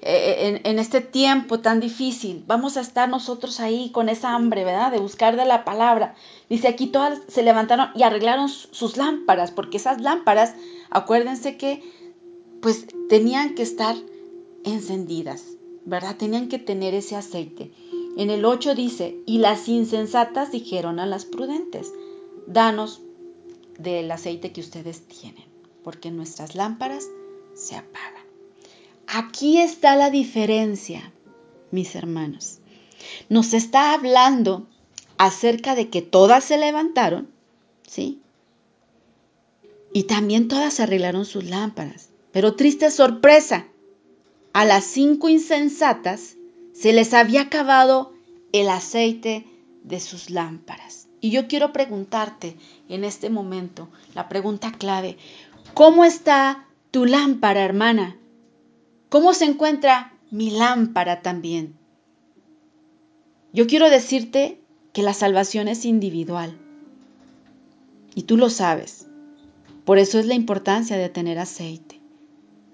eh, 0.03 0.61
en, 0.65 0.79
este 0.79 1.01
tiempo 1.01 1.61
tan 1.61 1.81
difícil. 1.81 2.45
Vamos 2.47 2.77
a 2.77 2.81
estar 2.81 3.09
nosotros 3.09 3.61
ahí 3.61 3.91
con 3.91 4.09
esa 4.09 4.35
hambre, 4.35 4.65
¿verdad? 4.65 4.93
De 4.93 4.99
buscar 4.99 5.37
de 5.37 5.45
la 5.45 5.65
palabra. 5.65 6.15
Dice 6.49 6.69
aquí 6.69 6.87
todas 6.87 7.21
se 7.29 7.43
levantaron 7.43 7.89
y 7.95 8.03
arreglaron 8.03 8.49
sus 8.49 8.97
lámparas, 8.97 9.51
porque 9.51 9.79
esas 9.79 10.01
lámparas, 10.01 10.55
acuérdense 10.91 11.57
que 11.57 11.83
pues 12.61 12.87
tenían 13.09 13.55
que 13.55 13.63
estar 13.63 13.97
encendidas, 14.65 15.45
¿verdad? 15.85 16.17
Tenían 16.17 16.49
que 16.49 16.59
tener 16.59 16.95
ese 16.95 17.17
aceite. 17.17 17.73
En 18.17 18.31
el 18.31 18.45
8 18.45 18.75
dice, 18.75 19.21
y 19.27 19.39
las 19.39 19.69
insensatas 19.69 20.51
dijeron 20.51 20.99
a 21.01 21.07
las 21.07 21.25
prudentes, 21.27 21.93
danos 22.47 23.03
del 23.79 24.11
aceite 24.11 24.53
que 24.53 24.61
ustedes 24.61 25.07
tienen, 25.07 25.45
porque 25.85 26.11
nuestras 26.11 26.55
lámparas 26.55 27.07
se 27.55 27.77
apagan. 27.77 28.16
Aquí 29.07 29.61
está 29.61 29.97
la 29.97 30.11
diferencia, 30.11 31.13
mis 31.71 31.95
hermanos. 31.95 32.59
Nos 33.29 33.55
está 33.55 33.93
hablando 33.93 34.67
acerca 35.19 35.75
de 35.75 35.89
que 35.89 36.03
todas 36.03 36.45
se 36.45 36.59
levantaron, 36.59 37.29
¿sí? 37.87 38.21
Y 39.93 40.05
también 40.05 40.49
todas 40.49 40.81
arreglaron 40.81 41.25
sus 41.25 41.45
lámparas. 41.45 42.11
Pero 42.33 42.55
triste 42.55 42.91
sorpresa, 42.91 43.67
a 44.53 44.65
las 44.65 44.85
cinco 44.85 45.29
insensatas 45.29 46.37
se 46.75 46.93
les 46.93 47.15
había 47.15 47.43
acabado 47.43 48.13
el 48.53 48.69
aceite 48.69 49.47
de 49.85 50.01
sus 50.01 50.31
lámparas. 50.31 51.09
Y 51.21 51.31
yo 51.31 51.49
quiero 51.49 51.73
preguntarte 51.73 52.57
en 52.89 53.05
este 53.05 53.31
momento 53.31 53.89
la 54.15 54.29
pregunta 54.29 54.73
clave, 54.73 55.17
¿cómo 55.75 56.05
está 56.05 56.67
tu 56.91 57.07
lámpara, 57.07 57.65
hermana? 57.65 58.17
¿Cómo 59.17 59.33
se 59.33 59.47
encuentra 59.47 60.13
mi 60.31 60.51
lámpara 60.51 61.23
también? 61.23 61.75
Yo 63.51 63.67
quiero 63.67 63.89
decirte 63.89 64.61
que 64.93 65.01
la 65.01 65.15
salvación 65.15 65.69
es 65.69 65.87
individual. 65.87 66.59
Y 68.15 68.25
tú 68.25 68.37
lo 68.37 68.51
sabes. 68.51 69.07
Por 69.87 69.97
eso 69.97 70.19
es 70.19 70.27
la 70.27 70.35
importancia 70.35 70.99
de 70.99 71.09
tener 71.09 71.39
aceite. 71.39 71.99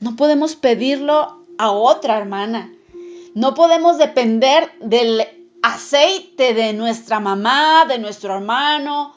No 0.00 0.16
podemos 0.16 0.56
pedirlo 0.56 1.44
a 1.58 1.70
otra 1.70 2.18
hermana. 2.18 2.75
No 3.37 3.54
podemos 3.54 3.99
depender 3.99 4.68
del 4.80 5.22
aceite 5.62 6.54
de 6.54 6.72
nuestra 6.72 7.20
mamá, 7.20 7.84
de 7.87 8.00
nuestro 8.00 8.34
hermano, 8.34 9.14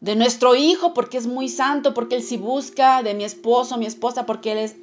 de 0.00 0.16
nuestro 0.16 0.56
hijo, 0.56 0.94
porque 0.94 1.18
es 1.18 1.28
muy 1.28 1.48
santo, 1.48 1.94
porque 1.94 2.16
él 2.16 2.24
sí 2.24 2.38
busca, 2.38 3.04
de 3.04 3.14
mi 3.14 3.22
esposo, 3.22 3.78
mi 3.78 3.86
esposa, 3.86 4.26
porque 4.26 4.50
él 4.50 4.58
es... 4.58 4.74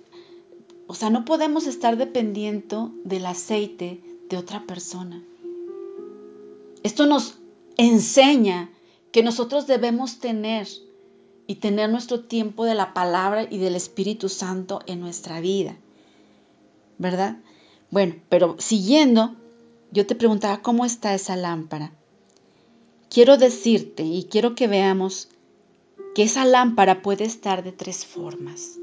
O 0.88 0.96
sea, 0.96 1.10
no 1.10 1.25
podemos 1.25 1.67
estar 1.67 1.98
dependiendo 1.98 2.91
del 3.03 3.25
aceite 3.25 4.01
de 4.29 4.38
otra 4.38 4.65
persona. 4.65 5.22
Esto 6.84 7.06
nos 7.06 7.36
enseña 7.75 8.70
que 9.12 9.22
nosotros 9.24 9.67
debemos 9.67 10.20
tener 10.20 10.67
y 11.46 11.56
tener 11.56 11.89
nuestro 11.89 12.22
tiempo 12.22 12.65
de 12.65 12.75
la 12.75 12.94
palabra 12.94 13.48
y 13.50 13.58
del 13.58 13.75
Espíritu 13.75 14.29
Santo 14.29 14.82
en 14.86 15.00
nuestra 15.00 15.41
vida. 15.41 15.75
¿Verdad? 16.98 17.38
Bueno, 17.89 18.15
pero 18.29 18.56
siguiendo, 18.60 19.36
yo 19.91 20.06
te 20.08 20.15
preguntaba 20.15 20.62
cómo 20.62 20.86
está 20.86 21.13
esa 21.13 21.36
lámpara. 21.36 21.91
Quiero 23.10 23.38
decirte 23.38 24.03
y 24.03 24.24
quiero 24.25 24.56
que 24.56 24.67
veamos 24.67 25.29
que 26.15 26.24
esa 26.24 26.46
lámpara 26.46 27.01
puede 27.01 27.24
estar 27.24 27.63
de 27.63 27.72
tres 27.72 28.06
formas. 28.06 28.77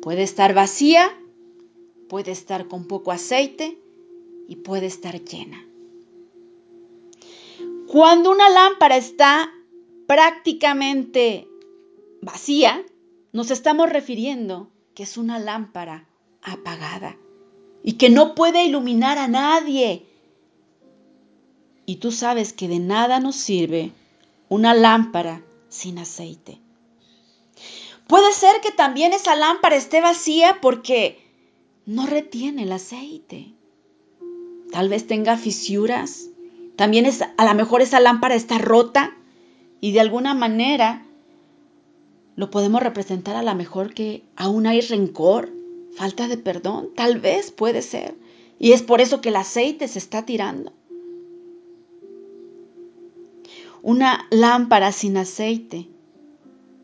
Puede 0.00 0.22
estar 0.22 0.54
vacía, 0.54 1.10
puede 2.12 2.30
estar 2.30 2.68
con 2.68 2.84
poco 2.84 3.10
aceite 3.10 3.78
y 4.46 4.56
puede 4.56 4.84
estar 4.84 5.18
llena. 5.24 5.66
Cuando 7.86 8.30
una 8.30 8.50
lámpara 8.50 8.98
está 8.98 9.50
prácticamente 10.06 11.48
vacía, 12.20 12.84
nos 13.32 13.50
estamos 13.50 13.88
refiriendo 13.88 14.68
que 14.94 15.04
es 15.04 15.16
una 15.16 15.38
lámpara 15.38 16.06
apagada 16.42 17.16
y 17.82 17.94
que 17.94 18.10
no 18.10 18.34
puede 18.34 18.62
iluminar 18.62 19.16
a 19.16 19.26
nadie. 19.26 20.04
y 21.86 21.96
tú 21.96 22.12
sabes 22.12 22.52
que 22.52 22.68
de 22.68 22.78
nada 22.78 23.20
nos 23.20 23.36
sirve 23.36 23.90
una 24.50 24.74
lámpara 24.74 25.40
sin 25.70 25.96
aceite. 25.96 26.60
Puede 28.06 28.34
ser 28.34 28.60
que 28.60 28.70
también 28.70 29.14
esa 29.14 29.34
lámpara 29.34 29.76
esté 29.76 30.02
vacía 30.02 30.58
porque 30.60 31.21
no 31.86 32.06
retiene 32.06 32.64
el 32.64 32.72
aceite. 32.72 33.54
Tal 34.70 34.88
vez 34.88 35.06
tenga 35.06 35.36
fisuras. 35.36 36.28
También 36.76 37.06
es, 37.06 37.22
a 37.22 37.44
lo 37.44 37.54
mejor 37.54 37.82
esa 37.82 38.00
lámpara 38.00 38.34
está 38.34 38.58
rota 38.58 39.16
y 39.80 39.92
de 39.92 40.00
alguna 40.00 40.34
manera 40.34 41.06
lo 42.36 42.50
podemos 42.50 42.82
representar 42.82 43.36
a 43.36 43.42
lo 43.42 43.54
mejor 43.54 43.92
que 43.92 44.24
aún 44.36 44.66
hay 44.66 44.80
rencor, 44.80 45.52
falta 45.94 46.28
de 46.28 46.38
perdón. 46.38 46.88
Tal 46.94 47.20
vez 47.20 47.50
puede 47.50 47.82
ser. 47.82 48.14
Y 48.58 48.72
es 48.72 48.82
por 48.82 49.00
eso 49.00 49.20
que 49.20 49.28
el 49.28 49.36
aceite 49.36 49.88
se 49.88 49.98
está 49.98 50.24
tirando. 50.24 50.72
Una 53.82 54.26
lámpara 54.30 54.92
sin 54.92 55.16
aceite 55.16 55.88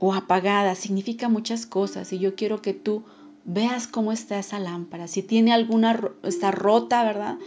o 0.00 0.12
apagada 0.12 0.74
significa 0.74 1.28
muchas 1.28 1.66
cosas 1.66 2.12
y 2.12 2.18
yo 2.18 2.34
quiero 2.34 2.60
que 2.60 2.74
tú 2.74 3.04
veas 3.48 3.88
cómo 3.88 4.12
está 4.12 4.38
esa 4.38 4.60
lámpara. 4.60 5.08
Si 5.08 5.22
tiene 5.22 5.52
alguna, 5.52 6.00
está 6.22 6.50
rota, 6.50 7.02
¿verdad? 7.02 7.38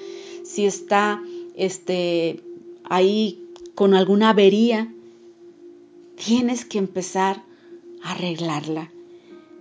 Si 0.44 0.66
está 0.66 1.22
este, 1.56 2.42
ahí 2.84 3.40
con 3.76 3.94
alguna 3.94 4.32
avería, 4.32 4.92
tienes 6.16 6.66
que 6.66 6.80
empezar 6.80 7.44
a 8.04 8.12
arreglarla. 8.12 8.92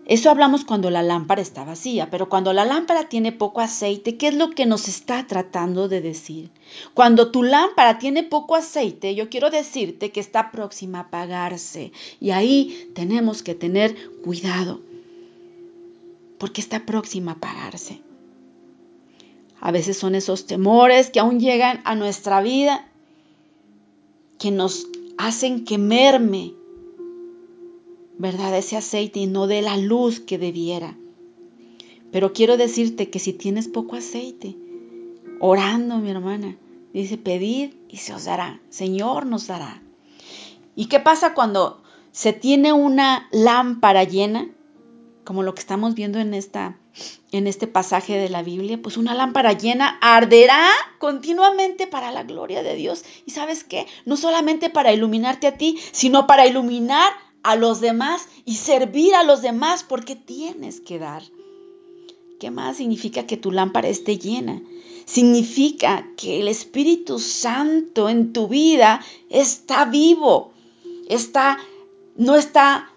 Eso 0.06 0.30
hablamos 0.30 0.64
cuando 0.64 0.90
la 0.90 1.02
lámpara 1.02 1.40
está 1.42 1.62
vacía, 1.62 2.11
pero 2.11 2.28
cuando 2.28 2.52
la 2.52 2.64
lámpara 2.64 3.09
tiene 3.09 3.30
poco 3.30 3.61
aceite, 3.61 4.16
¿qué 4.16 4.28
es 4.28 4.35
lo 4.35 4.50
que 4.50 4.66
nos 4.66 4.88
está 4.88 5.26
tratando 5.26 5.88
de 5.88 6.00
decir? 6.00 6.50
Cuando 6.94 7.30
tu 7.30 7.44
lámpara 7.44 7.99
tiene 7.99 8.25
poco 8.25 8.56
aceite, 8.56 9.14
yo 9.14 9.28
quiero 9.28 9.50
decirte 9.50 10.11
que 10.11 10.18
está 10.18 10.50
próxima 10.50 10.99
a 10.99 11.02
apagarse 11.02 11.92
y 12.18 12.30
ahí 12.30 12.90
tenemos 12.92 13.44
que 13.44 13.54
tener 13.54 13.94
cuidado, 14.25 14.80
porque 16.40 16.61
está 16.61 16.85
próxima 16.85 17.32
a 17.32 17.35
apagarse. 17.37 18.02
A 19.61 19.70
veces 19.70 19.97
son 19.97 20.16
esos 20.16 20.47
temores 20.47 21.11
que 21.11 21.20
aún 21.20 21.38
llegan 21.38 21.80
a 21.85 21.94
nuestra 21.94 22.42
vida 22.42 22.88
que 24.38 24.50
nos 24.50 24.88
hacen 25.18 25.64
que 25.64 25.78
merme 25.78 26.54
¿verdad? 28.20 28.54
Ese 28.54 28.76
aceite 28.76 29.18
y 29.18 29.26
no 29.26 29.47
de 29.47 29.62
la 29.62 29.78
luz 29.78 30.20
que 30.20 30.37
debiera. 30.37 30.94
Pero 32.12 32.35
quiero 32.35 32.59
decirte 32.59 33.09
que 33.09 33.18
si 33.18 33.32
tienes 33.32 33.66
poco 33.66 33.97
aceite, 33.97 34.59
orando, 35.38 35.97
mi 36.00 36.11
hermana, 36.11 36.54
dice, 36.92 37.16
pedid 37.16 37.70
y 37.88 37.97
se 37.97 38.12
os 38.12 38.26
dará. 38.26 38.61
Señor 38.68 39.25
nos 39.25 39.47
dará. 39.47 39.82
¿Y 40.76 40.87
qué 40.87 41.00
pasa 41.00 41.32
cuando 41.32 41.82
se 42.12 42.35
tiene 42.35 42.75
una 42.75 43.26
lámpara 43.32 44.04
llena? 44.04 44.50
Como 45.24 45.42
lo 45.42 45.54
que 45.54 45.60
estamos 45.60 45.94
viendo 45.94 46.18
en, 46.18 46.34
esta, 46.34 46.78
en 47.30 47.46
este 47.46 47.66
pasaje 47.66 48.16
de 48.16 48.28
la 48.28 48.42
Biblia, 48.42 48.80
pues 48.82 48.96
una 48.96 49.14
lámpara 49.14 49.52
llena 49.52 49.98
arderá 50.00 50.66
continuamente 50.98 51.86
para 51.86 52.10
la 52.10 52.24
gloria 52.24 52.62
de 52.62 52.74
Dios. 52.74 53.04
Y 53.26 53.32
sabes 53.32 53.64
qué? 53.64 53.86
No 54.06 54.16
solamente 54.16 54.70
para 54.70 54.92
iluminarte 54.92 55.46
a 55.46 55.56
ti, 55.56 55.78
sino 55.92 56.26
para 56.26 56.46
iluminar 56.46 57.12
a 57.42 57.56
los 57.56 57.80
demás 57.80 58.28
y 58.44 58.56
servir 58.56 59.14
a 59.14 59.24
los 59.24 59.42
demás 59.42 59.84
porque 59.84 60.16
tienes 60.16 60.80
que 60.80 60.98
dar. 60.98 61.22
¿Qué 62.38 62.50
más 62.50 62.78
significa 62.78 63.26
que 63.26 63.36
tu 63.36 63.52
lámpara 63.52 63.88
esté 63.88 64.18
llena? 64.18 64.62
Significa 65.04 66.08
que 66.16 66.40
el 66.40 66.48
Espíritu 66.48 67.18
Santo 67.18 68.08
en 68.08 68.32
tu 68.32 68.48
vida 68.48 69.04
está 69.28 69.84
vivo, 69.84 70.52
está 71.08 71.58
no 72.16 72.36
está 72.36 72.90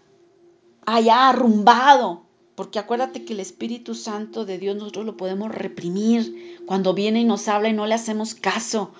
allá 0.85 1.29
arrumbado, 1.29 2.23
porque 2.55 2.79
acuérdate 2.79 3.25
que 3.25 3.33
el 3.33 3.39
Espíritu 3.39 3.95
Santo 3.95 4.45
de 4.45 4.57
Dios 4.57 4.75
nosotros 4.75 5.05
lo 5.05 5.17
podemos 5.17 5.51
reprimir 5.51 6.61
cuando 6.65 6.93
viene 6.93 7.21
y 7.21 7.25
nos 7.25 7.47
habla 7.47 7.69
y 7.69 7.73
no 7.73 7.87
le 7.87 7.95
hacemos 7.95 8.35
caso. 8.35 8.91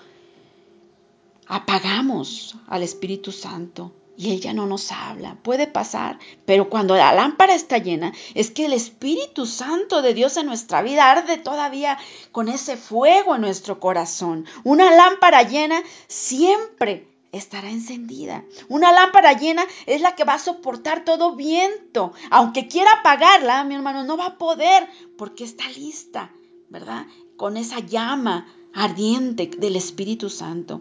Apagamos 1.46 2.56
al 2.66 2.82
Espíritu 2.82 3.30
Santo 3.30 3.92
y 4.16 4.32
ella 4.32 4.52
no 4.52 4.66
nos 4.66 4.92
habla. 4.92 5.36
Puede 5.42 5.66
pasar, 5.66 6.18
pero 6.46 6.68
cuando 6.68 6.96
la 6.96 7.12
lámpara 7.14 7.54
está 7.54 7.78
llena, 7.78 8.12
es 8.34 8.50
que 8.50 8.66
el 8.66 8.72
Espíritu 8.72 9.46
Santo 9.46 10.02
de 10.02 10.14
Dios 10.14 10.36
en 10.36 10.46
nuestra 10.46 10.82
vida 10.82 11.10
arde 11.10 11.36
todavía 11.38 11.98
con 12.32 12.48
ese 12.48 12.76
fuego 12.76 13.34
en 13.34 13.42
nuestro 13.42 13.80
corazón. 13.80 14.46
Una 14.62 14.94
lámpara 14.94 15.42
llena 15.42 15.82
siempre 16.08 17.13
estará 17.36 17.70
encendida. 17.70 18.44
Una 18.68 18.92
lámpara 18.92 19.32
llena 19.32 19.64
es 19.86 20.00
la 20.00 20.14
que 20.14 20.24
va 20.24 20.34
a 20.34 20.38
soportar 20.38 21.04
todo 21.04 21.36
viento. 21.36 22.12
Aunque 22.30 22.68
quiera 22.68 22.90
apagarla, 23.00 23.64
mi 23.64 23.74
hermano, 23.74 24.04
no 24.04 24.16
va 24.16 24.26
a 24.26 24.38
poder 24.38 24.88
porque 25.16 25.44
está 25.44 25.68
lista, 25.70 26.32
¿verdad? 26.68 27.06
Con 27.36 27.56
esa 27.56 27.80
llama 27.80 28.46
ardiente 28.72 29.50
del 29.58 29.76
Espíritu 29.76 30.30
Santo. 30.30 30.80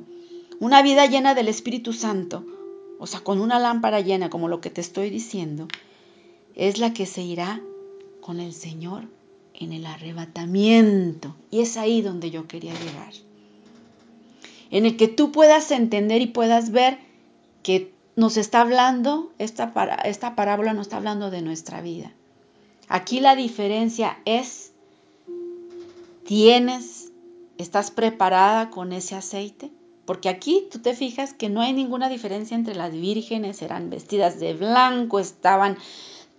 Una 0.59 0.81
vida 0.81 1.05
llena 1.05 1.35
del 1.35 1.47
Espíritu 1.47 1.93
Santo 1.93 2.45
o 3.03 3.05
sea, 3.05 3.19
con 3.19 3.41
una 3.41 3.59
lámpara 3.59 3.99
llena, 3.99 4.29
como 4.29 4.47
lo 4.47 4.61
que 4.61 4.69
te 4.69 4.79
estoy 4.79 5.09
diciendo, 5.09 5.67
es 6.55 6.77
la 6.77 6.93
que 6.93 7.05
se 7.05 7.21
irá 7.21 7.61
con 8.21 8.39
el 8.39 8.53
Señor 8.53 9.09
en 9.53 9.73
el 9.73 9.85
arrebatamiento. 9.85 11.35
Y 11.51 11.59
es 11.59 11.75
ahí 11.75 12.01
donde 12.01 12.31
yo 12.31 12.47
quería 12.47 12.71
llegar. 12.71 13.11
En 14.73 14.87
el 14.87 14.97
que 14.97 15.07
tú 15.07 15.31
puedas 15.31 15.69
entender 15.69 16.23
y 16.23 16.25
puedas 16.25 16.71
ver 16.71 16.97
que 17.61 17.93
nos 18.15 18.37
está 18.37 18.61
hablando, 18.61 19.31
esta, 19.37 19.71
esta 20.03 20.35
parábola 20.35 20.73
nos 20.73 20.87
está 20.87 20.97
hablando 20.97 21.29
de 21.29 21.43
nuestra 21.43 21.79
vida. 21.81 22.11
Aquí 22.87 23.19
la 23.19 23.35
diferencia 23.35 24.17
es, 24.25 24.71
tienes, 26.25 27.11
estás 27.59 27.91
preparada 27.91 28.71
con 28.71 28.93
ese 28.93 29.13
aceite. 29.13 29.69
Porque 30.05 30.27
aquí 30.27 30.67
tú 30.71 30.79
te 30.79 30.95
fijas 30.95 31.35
que 31.35 31.49
no 31.49 31.61
hay 31.61 31.73
ninguna 31.73 32.09
diferencia 32.09 32.55
entre 32.55 32.73
las 32.73 32.91
vírgenes, 32.91 33.61
eran 33.61 33.91
vestidas 33.91 34.39
de 34.39 34.55
blanco, 34.55 35.19
estaban, 35.19 35.77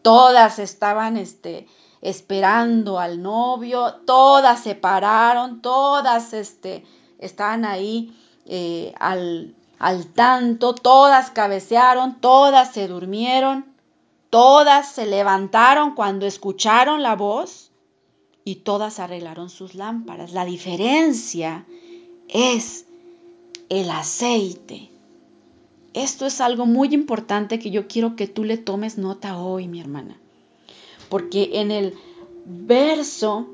todas 0.03 0.59
estaban 0.59 1.16
este, 1.16 1.68
esperando 2.03 2.99
al 2.99 3.23
novio, 3.23 3.94
todas 4.07 4.61
se 4.61 4.75
pararon, 4.75 5.62
todas 5.62 6.33
este, 6.33 6.85
estaban 7.20 7.64
ahí 7.64 8.12
eh, 8.46 8.92
al, 8.98 9.54
al 9.78 10.07
tanto, 10.07 10.74
todas 10.74 11.30
cabecearon, 11.30 12.20
todas 12.20 12.72
se 12.72 12.88
durmieron, 12.88 13.66
todas 14.30 14.92
se 14.92 15.07
levantaron 15.07 15.94
cuando 15.94 16.26
escucharon 16.26 17.02
la 17.02 17.16
voz 17.16 17.70
y 18.44 18.57
todas 18.57 19.00
arreglaron 19.00 19.48
sus 19.48 19.74
lámparas. 19.74 20.33
La 20.33 20.44
diferencia 20.44 21.64
es 22.28 22.85
el 23.68 23.90
aceite. 23.90 24.90
Esto 25.94 26.26
es 26.26 26.40
algo 26.40 26.66
muy 26.66 26.92
importante 26.92 27.59
que 27.59 27.70
yo 27.70 27.87
quiero 27.87 28.16
que 28.16 28.26
tú 28.26 28.44
le 28.44 28.59
tomes 28.59 28.98
nota 28.98 29.38
hoy, 29.38 29.68
mi 29.68 29.80
hermana. 29.80 30.18
Porque 31.09 31.50
en 31.61 31.70
el 31.70 31.94
verso 32.44 33.46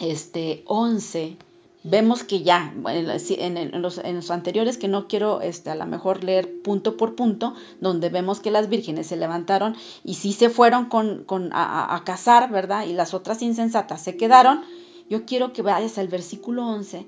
este 0.00 0.62
11 0.66 1.36
vemos 1.84 2.24
que 2.24 2.42
ya, 2.42 2.74
en, 2.86 3.82
los, 3.82 4.30
anteriores 4.30 4.78
que 4.78 4.88
no 4.88 5.08
quiero 5.08 5.40
este, 5.40 5.70
a 5.70 5.74
lo 5.74 5.86
mejor 5.86 6.24
leer 6.24 6.62
punto 6.62 6.96
por 6.96 7.14
punto, 7.14 7.54
donde 7.80 8.08
vemos 8.08 8.40
que 8.40 8.50
las 8.50 8.68
vírgenes 8.68 9.08
se 9.08 9.16
levantaron 9.16 9.76
y 10.04 10.14
sí 10.14 10.32
se 10.32 10.50
fueron 10.50 10.86
con, 10.86 11.50
a, 11.52 11.94
a, 11.94 12.04
cazar, 12.04 12.50
¿verdad? 12.50 12.86
Y 12.86 12.92
las 12.92 13.14
otras 13.14 13.42
insensatas 13.42 14.02
se 14.02 14.16
quedaron. 14.16 14.62
Yo 15.08 15.24
quiero 15.26 15.52
que 15.52 15.62
vayas 15.62 15.98
al 15.98 16.08
versículo 16.08 16.66
11 16.66 17.06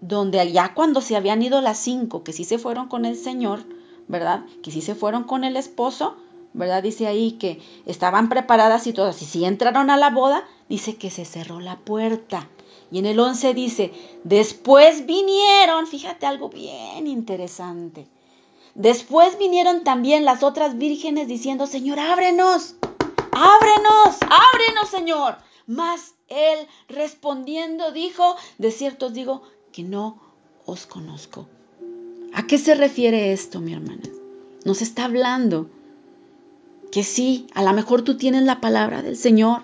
donde 0.00 0.40
allá 0.40 0.72
cuando 0.74 1.00
se 1.00 1.16
habían 1.16 1.42
ido 1.42 1.60
las 1.60 1.78
cinco, 1.78 2.24
que 2.24 2.32
sí 2.32 2.44
se 2.44 2.58
fueron 2.58 2.88
con 2.88 3.04
el 3.04 3.16
Señor, 3.16 3.60
¿verdad? 4.08 4.44
Que 4.62 4.70
sí 4.70 4.80
se 4.80 4.94
fueron 4.94 5.24
con 5.24 5.44
el 5.44 5.56
esposo, 5.56 6.16
¿verdad? 6.52 6.82
Dice 6.82 7.06
ahí 7.06 7.32
que 7.32 7.60
estaban 7.86 8.28
preparadas 8.28 8.86
y 8.86 8.92
todas, 8.92 9.20
y 9.22 9.26
si 9.26 9.44
entraron 9.44 9.90
a 9.90 9.96
la 9.96 10.10
boda, 10.10 10.44
dice 10.68 10.96
que 10.96 11.10
se 11.10 11.24
cerró 11.24 11.60
la 11.60 11.76
puerta. 11.76 12.48
Y 12.90 12.98
en 12.98 13.06
el 13.06 13.20
11 13.20 13.54
dice, 13.54 13.92
después 14.24 15.06
vinieron, 15.06 15.86
fíjate 15.86 16.26
algo 16.26 16.48
bien 16.48 17.06
interesante. 17.06 18.08
Después 18.74 19.38
vinieron 19.38 19.84
también 19.84 20.24
las 20.24 20.42
otras 20.42 20.78
vírgenes 20.78 21.28
diciendo, 21.28 21.66
Señor, 21.66 21.98
ábrenos, 21.98 22.74
ábrenos, 23.32 24.16
ábrenos, 24.22 24.88
Señor. 24.90 25.36
Mas 25.66 26.14
él 26.28 26.66
respondiendo 26.88 27.92
dijo, 27.92 28.36
de 28.58 28.70
cierto 28.70 29.06
os 29.06 29.12
digo 29.12 29.42
que 29.72 29.82
no 29.82 30.20
os 30.66 30.86
conozco. 30.86 31.46
¿A 32.32 32.46
qué 32.46 32.58
se 32.58 32.74
refiere 32.74 33.32
esto, 33.32 33.60
mi 33.60 33.72
hermana? 33.72 34.02
Nos 34.64 34.82
está 34.82 35.04
hablando 35.04 35.68
que 36.90 37.04
sí, 37.04 37.46
a 37.54 37.62
lo 37.62 37.72
mejor 37.72 38.02
tú 38.02 38.16
tienes 38.16 38.42
la 38.42 38.60
palabra 38.60 39.02
del 39.02 39.16
Señor, 39.16 39.62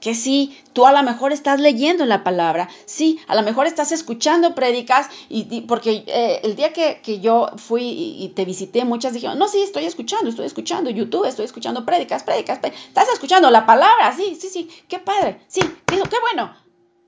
que 0.00 0.14
sí, 0.14 0.58
tú 0.72 0.86
a 0.86 0.92
lo 0.92 1.02
mejor 1.02 1.32
estás 1.32 1.60
leyendo 1.60 2.06
la 2.06 2.24
palabra, 2.24 2.68
sí, 2.86 3.20
a 3.26 3.34
lo 3.34 3.42
mejor 3.42 3.66
estás 3.66 3.92
escuchando 3.92 4.54
prédicas, 4.54 5.08
y, 5.28 5.62
porque 5.62 6.04
eh, 6.06 6.40
el 6.42 6.56
día 6.56 6.72
que, 6.72 7.20
yo 7.20 7.50
fui 7.56 7.82
y, 7.82 8.28
te 8.30 8.44
visité, 8.44 8.84
muchas 8.84 9.12
dijeron, 9.12 9.38
no, 9.38 9.46
sí, 9.46 9.62
estoy 9.62 9.84
escuchando, 9.84 10.30
estoy 10.30 10.46
escuchando 10.46 10.90
YouTube, 10.90 11.26
estoy 11.26 11.44
escuchando 11.44 11.84
prédicas, 11.84 12.22
prédicas. 12.22 12.60
estás 12.62 13.08
escuchando 13.12 13.50
la 13.50 13.66
palabra, 13.66 14.14
sí, 14.16 14.36
sí, 14.40 14.48
sí, 14.48 14.70
qué 14.88 14.98
padre, 14.98 15.40
sí, 15.48 15.60
qué, 15.86 15.96
qué 15.96 16.16
bueno, 16.20 16.54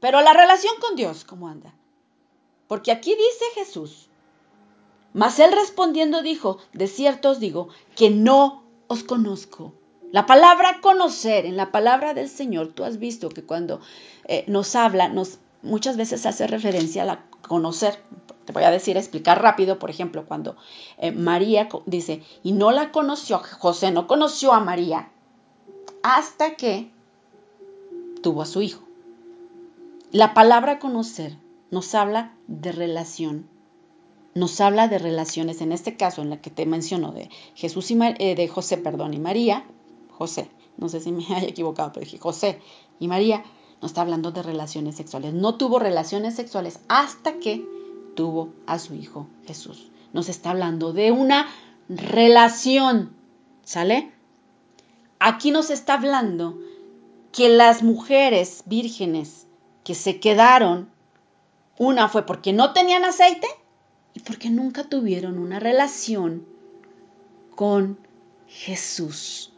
pero 0.01 0.21
la 0.21 0.35
relación 0.35 0.75
con 0.81 0.97
Dios, 0.97 1.25
¿cómo 1.25 1.49
anda? 1.49 1.75
Porque 2.69 2.93
aquí 2.93 3.11
dice 3.11 3.45
Jesús, 3.55 4.09
mas 5.15 5.39
él 5.39 5.53
respondiendo 5.53 6.23
dijo, 6.23 6.59
de 6.73 6.87
cierto 6.87 7.31
os 7.31 7.41
digo, 7.41 7.69
que 7.97 8.11
no 8.11 8.65
os 8.89 9.05
conozco. 9.05 9.75
La 10.13 10.27
palabra 10.27 10.81
conocer, 10.83 11.47
en 11.47 11.57
la 11.57 11.73
palabra 11.73 12.13
del 12.13 12.29
Señor, 12.29 12.69
tú 12.75 12.85
has 12.85 12.99
visto 12.99 13.31
que 13.31 13.45
cuando 13.45 13.81
eh, 14.29 14.45
nos 14.47 14.77
habla, 14.77 15.09
nos, 15.09 15.39
muchas 15.63 15.97
veces 15.97 16.27
hace 16.27 16.47
referencia 16.47 17.03
a 17.03 17.07
la 17.07 17.25
conocer. 17.49 17.99
Te 18.45 18.53
voy 18.53 18.65
a 18.65 18.71
decir, 18.71 18.99
explicar 18.99 19.41
rápido, 19.41 19.79
por 19.79 19.89
ejemplo, 19.89 20.27
cuando 20.27 20.57
eh, 20.99 21.13
María 21.13 21.71
dice, 21.87 22.23
y 22.43 22.53
no 22.53 22.73
la 22.73 22.93
conoció, 22.93 23.41
José 23.59 23.91
no 23.91 24.07
conoció 24.07 24.53
a 24.53 24.61
María 24.61 25.11
hasta 26.03 26.57
que 26.57 26.91
tuvo 28.23 28.43
a 28.43 28.47
su 28.47 28.61
hijo. 28.61 28.83
La 30.11 30.35
palabra 30.35 30.79
conocer 30.79 31.39
nos 31.71 31.95
habla 31.95 32.35
de 32.49 32.73
relación, 32.73 33.49
nos 34.35 34.61
habla 34.61 34.89
de 34.89 34.99
relaciones, 34.99 35.63
en 35.63 35.73
este 35.73 35.97
caso 35.97 36.21
en 36.21 36.29
la 36.29 36.43
que 36.43 36.51
te 36.51 36.67
menciono 36.67 37.13
de 37.13 37.31
Jesús 37.55 37.91
y 37.91 37.99
eh, 38.19 38.35
de 38.35 38.49
José, 38.49 38.77
perdón, 38.77 39.15
y 39.15 39.19
María, 39.19 39.65
José, 40.23 40.49
no 40.77 40.89
sé 40.89 41.01
si 41.01 41.11
me 41.11 41.27
haya 41.35 41.49
equivocado, 41.49 41.91
pero 41.93 42.05
dije 42.05 42.19
José 42.19 42.61
y 43.01 43.09
María, 43.09 43.43
no 43.81 43.87
está 43.87 44.03
hablando 44.03 44.31
de 44.31 44.45
relaciones 44.45 44.95
sexuales. 44.95 45.35
No 45.35 45.57
tuvo 45.57 45.81
relaciones 45.81 46.37
sexuales 46.37 46.79
hasta 46.87 47.41
que 47.41 47.67
tuvo 48.15 48.51
a 48.67 48.79
su 48.79 48.95
hijo 48.95 49.27
Jesús. 49.47 49.91
Nos 50.13 50.29
está 50.29 50.51
hablando 50.51 50.93
de 50.93 51.11
una 51.11 51.49
relación, 51.89 53.17
¿sale? 53.65 54.13
Aquí 55.19 55.51
nos 55.51 55.71
está 55.71 55.95
hablando 55.95 56.57
que 57.33 57.49
las 57.49 57.83
mujeres 57.83 58.63
vírgenes 58.67 59.49
que 59.83 59.97
se 59.97 60.21
quedaron, 60.21 60.89
una 61.79 62.09
fue 62.09 62.25
porque 62.25 62.53
no 62.53 62.73
tenían 62.73 63.05
aceite 63.05 63.49
y 64.15 64.21
porque 64.21 64.51
nunca 64.51 64.85
tuvieron 64.85 65.41
una 65.41 65.59
relación 65.59 66.47
con 67.57 67.99
Jesús 68.47 69.52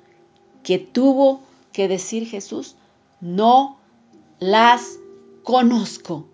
que 0.64 0.78
tuvo 0.78 1.42
que 1.72 1.86
decir 1.86 2.26
Jesús, 2.26 2.74
no 3.20 3.78
las 4.40 4.98
conozco. 5.44 6.26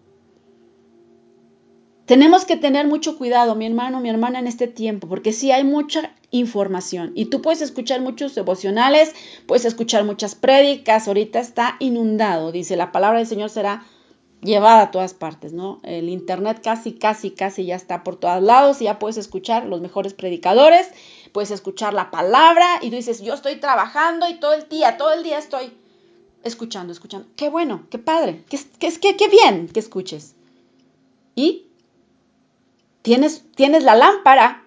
Tenemos 2.07 2.45
que 2.45 2.57
tener 2.57 2.89
mucho 2.89 3.19
cuidado, 3.19 3.55
mi 3.55 3.67
hermano, 3.67 4.01
mi 4.01 4.09
hermana, 4.09 4.39
en 4.39 4.47
este 4.47 4.67
tiempo, 4.67 5.07
porque 5.09 5.33
sí 5.33 5.53
hay 5.53 5.63
mucha 5.63 6.13
información 6.33 7.13
y 7.15 7.27
tú 7.27 7.43
puedes 7.43 7.61
escuchar 7.61 8.01
muchos 8.01 8.35
devocionales, 8.35 9.13
puedes 9.47 9.65
escuchar 9.65 10.05
muchas 10.05 10.35
prédicas, 10.35 11.07
ahorita 11.07 11.39
está 11.39 11.77
inundado, 11.79 12.53
dice, 12.53 12.77
la 12.77 12.93
palabra 12.93 13.19
del 13.19 13.29
Señor 13.29 13.51
será 13.51 13.85
llevada 14.43 14.83
a 14.83 14.91
todas 14.91 15.15
partes, 15.15 15.53
¿no? 15.53 15.81
El 15.83 16.09
internet 16.09 16.61
casi, 16.63 16.93
casi, 16.93 17.31
casi 17.31 17.67
ya 17.67 17.77
está 17.77 18.03
por 18.03 18.17
todos 18.17 18.43
lados 18.43 18.81
y 18.81 18.85
ya 18.85 18.99
puedes 18.99 19.17
escuchar 19.17 19.67
los 19.67 19.81
mejores 19.81 20.15
predicadores 20.15 20.89
puedes 21.33 21.51
escuchar 21.51 21.95
la 21.95 22.11
palabra 22.11 22.79
y 22.83 22.91
dices, 22.91 23.23
yo 23.23 23.35
estoy 23.35 23.57
trabajando 23.57 24.29
y 24.29 24.41
todo 24.41 24.53
el 24.53 24.69
día, 24.69 24.97
todo 24.97 25.13
el 25.13 25.23
día 25.23 25.39
estoy 25.39 25.73
escuchando, 26.43 26.93
escuchando. 26.93 27.29
Qué 27.37 27.49
bueno, 27.49 27.87
qué 27.91 27.99
padre, 27.99 28.45
qué, 28.49 28.59
qué, 28.79 29.17
qué 29.17 29.29
bien 29.29 29.69
que 29.69 29.81
escuches. 29.81 30.35
Y 31.35 31.67
tienes, 33.03 33.45
tienes 33.55 33.85
la 33.85 33.95
lámpara. 33.95 34.65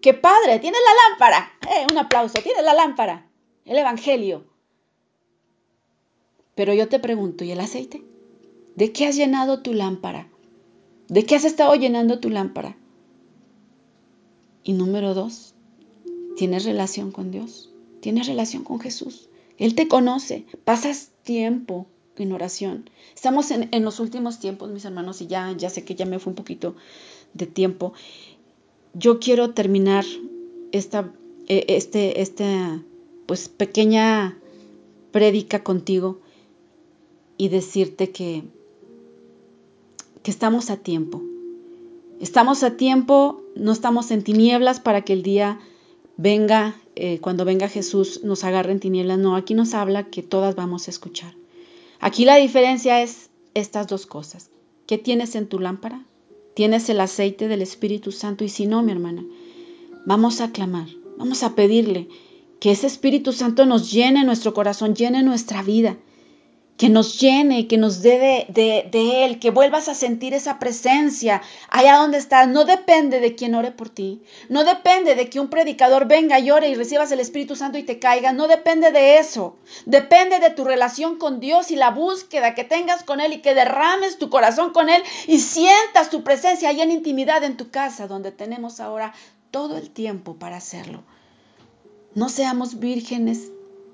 Qué 0.00 0.12
padre, 0.12 0.58
tienes 0.58 0.80
la 0.80 1.08
lámpara. 1.08 1.52
Eh, 1.62 1.86
un 1.90 1.98
aplauso, 1.98 2.34
tienes 2.42 2.62
la 2.62 2.74
lámpara. 2.74 3.26
El 3.64 3.78
Evangelio. 3.78 4.44
Pero 6.54 6.74
yo 6.74 6.88
te 6.88 6.98
pregunto, 6.98 7.44
¿y 7.44 7.52
el 7.52 7.60
aceite? 7.60 8.02
¿De 8.76 8.92
qué 8.92 9.06
has 9.06 9.16
llenado 9.16 9.62
tu 9.62 9.72
lámpara? 9.72 10.28
¿De 11.08 11.24
qué 11.24 11.36
has 11.36 11.44
estado 11.44 11.74
llenando 11.74 12.20
tu 12.20 12.30
lámpara? 12.30 12.76
Y 14.62 14.72
número 14.72 15.14
dos, 15.14 15.53
¿Tienes 16.36 16.64
relación 16.64 17.12
con 17.12 17.30
Dios? 17.30 17.70
¿Tienes 18.00 18.26
relación 18.26 18.64
con 18.64 18.80
Jesús? 18.80 19.28
Él 19.58 19.74
te 19.74 19.88
conoce, 19.88 20.44
pasas 20.64 21.10
tiempo 21.22 21.86
en 22.16 22.32
oración. 22.32 22.90
Estamos 23.14 23.50
en, 23.50 23.84
los 23.84 24.00
últimos 24.00 24.40
tiempos, 24.40 24.70
mis 24.70 24.84
hermanos, 24.84 25.20
y 25.20 25.26
ya, 25.26 25.52
ya 25.56 25.70
sé 25.70 25.84
que 25.84 25.94
ya 25.94 26.06
me 26.06 26.18
fue 26.18 26.32
un 26.32 26.36
poquito 26.36 26.74
de 27.34 27.46
tiempo. 27.46 27.92
Yo 28.94 29.20
quiero 29.20 29.50
terminar 29.50 30.04
esta, 30.72 31.12
e, 31.46 31.64
este, 31.68 32.20
esta 32.20 32.82
pues, 33.26 33.48
pequeña 33.48 34.38
prédica 35.12 35.62
contigo 35.62 36.18
y 37.36 37.48
decirte 37.48 38.10
que, 38.10 38.42
que 40.22 40.30
estamos 40.30 40.70
a 40.70 40.76
tiempo. 40.76 41.22
Estamos 42.20 42.62
a 42.62 42.76
tiempo, 42.76 43.42
no 43.56 43.72
estamos 43.72 44.10
en 44.10 44.22
tinieblas 44.22 44.80
para 44.80 45.02
que 45.02 45.12
el 45.12 45.22
día 45.22 45.60
venga, 46.16 46.76
eh, 46.96 47.18
cuando 47.20 47.44
venga 47.44 47.68
Jesús, 47.68 48.22
nos 48.24 48.44
agarre 48.44 48.72
en 48.72 48.80
tinieblas. 48.80 49.18
No, 49.18 49.36
aquí 49.36 49.54
nos 49.54 49.74
habla 49.74 50.04
que 50.04 50.22
todas 50.22 50.54
vamos 50.54 50.86
a 50.86 50.90
escuchar. 50.90 51.34
Aquí 52.00 52.24
la 52.24 52.36
diferencia 52.36 53.02
es 53.02 53.30
estas 53.54 53.86
dos 53.86 54.06
cosas. 54.06 54.50
¿Qué 54.86 54.98
tienes 54.98 55.34
en 55.34 55.48
tu 55.48 55.58
lámpara? 55.58 56.04
¿Tienes 56.54 56.88
el 56.88 57.00
aceite 57.00 57.48
del 57.48 57.62
Espíritu 57.62 58.12
Santo? 58.12 58.44
Y 58.44 58.48
si 58.48 58.66
no, 58.66 58.82
mi 58.82 58.92
hermana, 58.92 59.24
vamos 60.04 60.40
a 60.40 60.52
clamar, 60.52 60.88
vamos 61.16 61.42
a 61.42 61.54
pedirle 61.54 62.08
que 62.60 62.70
ese 62.70 62.86
Espíritu 62.86 63.32
Santo 63.32 63.66
nos 63.66 63.90
llene 63.90 64.24
nuestro 64.24 64.54
corazón, 64.54 64.94
llene 64.94 65.22
nuestra 65.22 65.62
vida 65.62 65.96
que 66.76 66.88
nos 66.88 67.20
llene, 67.20 67.68
que 67.68 67.78
nos 67.78 68.02
dé 68.02 68.46
de, 68.48 69.24
Él, 69.24 69.38
que 69.38 69.50
vuelvas 69.50 69.88
a 69.88 69.94
sentir 69.94 70.34
esa 70.34 70.58
presencia 70.58 71.40
allá 71.68 71.96
donde 71.96 72.18
estás. 72.18 72.48
No 72.48 72.64
depende 72.64 73.20
de 73.20 73.36
quien 73.36 73.54
ore 73.54 73.70
por 73.70 73.90
ti, 73.90 74.22
no 74.48 74.64
depende 74.64 75.14
de 75.14 75.30
que 75.30 75.38
un 75.38 75.48
predicador 75.48 76.06
venga 76.06 76.40
y 76.40 76.50
ore 76.50 76.68
y 76.68 76.74
recibas 76.74 77.12
el 77.12 77.20
Espíritu 77.20 77.54
Santo 77.54 77.78
y 77.78 77.84
te 77.84 78.00
caiga, 78.00 78.32
no 78.32 78.48
depende 78.48 78.90
de 78.90 79.18
eso. 79.18 79.56
Depende 79.86 80.40
de 80.40 80.50
tu 80.50 80.64
relación 80.64 81.16
con 81.16 81.38
Dios 81.38 81.70
y 81.70 81.76
la 81.76 81.90
búsqueda 81.90 82.54
que 82.54 82.64
tengas 82.64 83.04
con 83.04 83.20
Él 83.20 83.34
y 83.34 83.40
que 83.40 83.54
derrames 83.54 84.18
tu 84.18 84.28
corazón 84.28 84.72
con 84.72 84.88
Él 84.88 85.02
y 85.28 85.38
sientas 85.38 86.10
tu 86.10 86.24
presencia 86.24 86.70
ahí 86.70 86.80
en 86.80 86.90
intimidad 86.90 87.44
en 87.44 87.56
tu 87.56 87.70
casa, 87.70 88.08
donde 88.08 88.32
tenemos 88.32 88.80
ahora 88.80 89.14
todo 89.52 89.76
el 89.76 89.90
tiempo 89.90 90.34
para 90.34 90.56
hacerlo. 90.56 91.04
No 92.16 92.28
seamos 92.28 92.80
vírgenes 92.80 93.52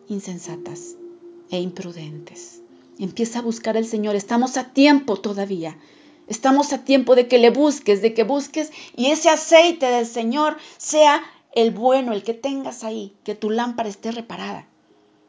insensatas 0.08 0.96
e 1.50 1.60
imprudentes. 1.60 2.59
Empieza 3.00 3.38
a 3.38 3.42
buscar 3.42 3.78
al 3.78 3.86
Señor. 3.86 4.14
Estamos 4.14 4.58
a 4.58 4.74
tiempo 4.74 5.16
todavía. 5.16 5.78
Estamos 6.26 6.74
a 6.74 6.84
tiempo 6.84 7.16
de 7.16 7.28
que 7.28 7.38
le 7.38 7.48
busques, 7.48 8.02
de 8.02 8.12
que 8.12 8.24
busques 8.24 8.70
y 8.94 9.06
ese 9.06 9.30
aceite 9.30 9.86
del 9.86 10.06
Señor 10.06 10.58
sea 10.76 11.22
el 11.52 11.72
bueno, 11.72 12.12
el 12.12 12.22
que 12.22 12.34
tengas 12.34 12.84
ahí, 12.84 13.14
que 13.24 13.34
tu 13.34 13.50
lámpara 13.50 13.88
esté 13.88 14.12
reparada 14.12 14.68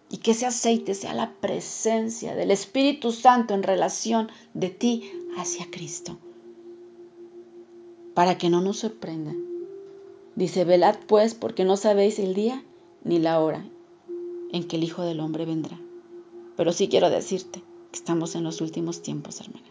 y 0.10 0.18
que 0.18 0.32
ese 0.32 0.46
aceite 0.46 0.94
sea 0.94 1.14
la 1.14 1.32
presencia 1.40 2.36
del 2.36 2.52
Espíritu 2.52 3.14
Santo 3.14 3.54
en 3.54 3.64
relación 3.64 4.30
de 4.54 4.70
ti 4.70 5.10
hacia 5.38 5.72
Cristo. 5.72 6.20
Para 8.14 8.38
que 8.38 8.50
no 8.50 8.60
nos 8.60 8.80
sorprenda. 8.80 9.34
Dice, 10.36 10.66
velad 10.66 10.98
pues 11.08 11.34
porque 11.36 11.64
no 11.64 11.78
sabéis 11.78 12.20
el 12.20 12.34
día 12.34 12.64
ni 13.06 13.18
la 13.18 13.40
hora 13.40 13.66
en 14.52 14.68
que 14.68 14.76
el 14.76 14.84
Hijo 14.84 15.04
del 15.04 15.22
Hombre 15.22 15.46
vendrá. 15.46 15.80
Pero 16.62 16.74
sí 16.74 16.90
quiero 16.90 17.10
decirte 17.10 17.64
que 17.92 17.98
estamos 17.98 18.36
en 18.36 18.44
los 18.44 18.62
últimos 18.62 19.02
tiempos, 19.02 19.42
hermana. 19.42 19.66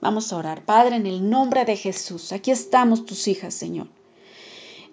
Vamos 0.00 0.32
a 0.32 0.38
orar. 0.38 0.64
Padre, 0.64 0.96
en 0.96 1.06
el 1.06 1.28
nombre 1.28 1.66
de 1.66 1.76
Jesús, 1.76 2.32
aquí 2.32 2.50
estamos 2.50 3.04
tus 3.04 3.28
hijas, 3.28 3.52
Señor. 3.52 3.88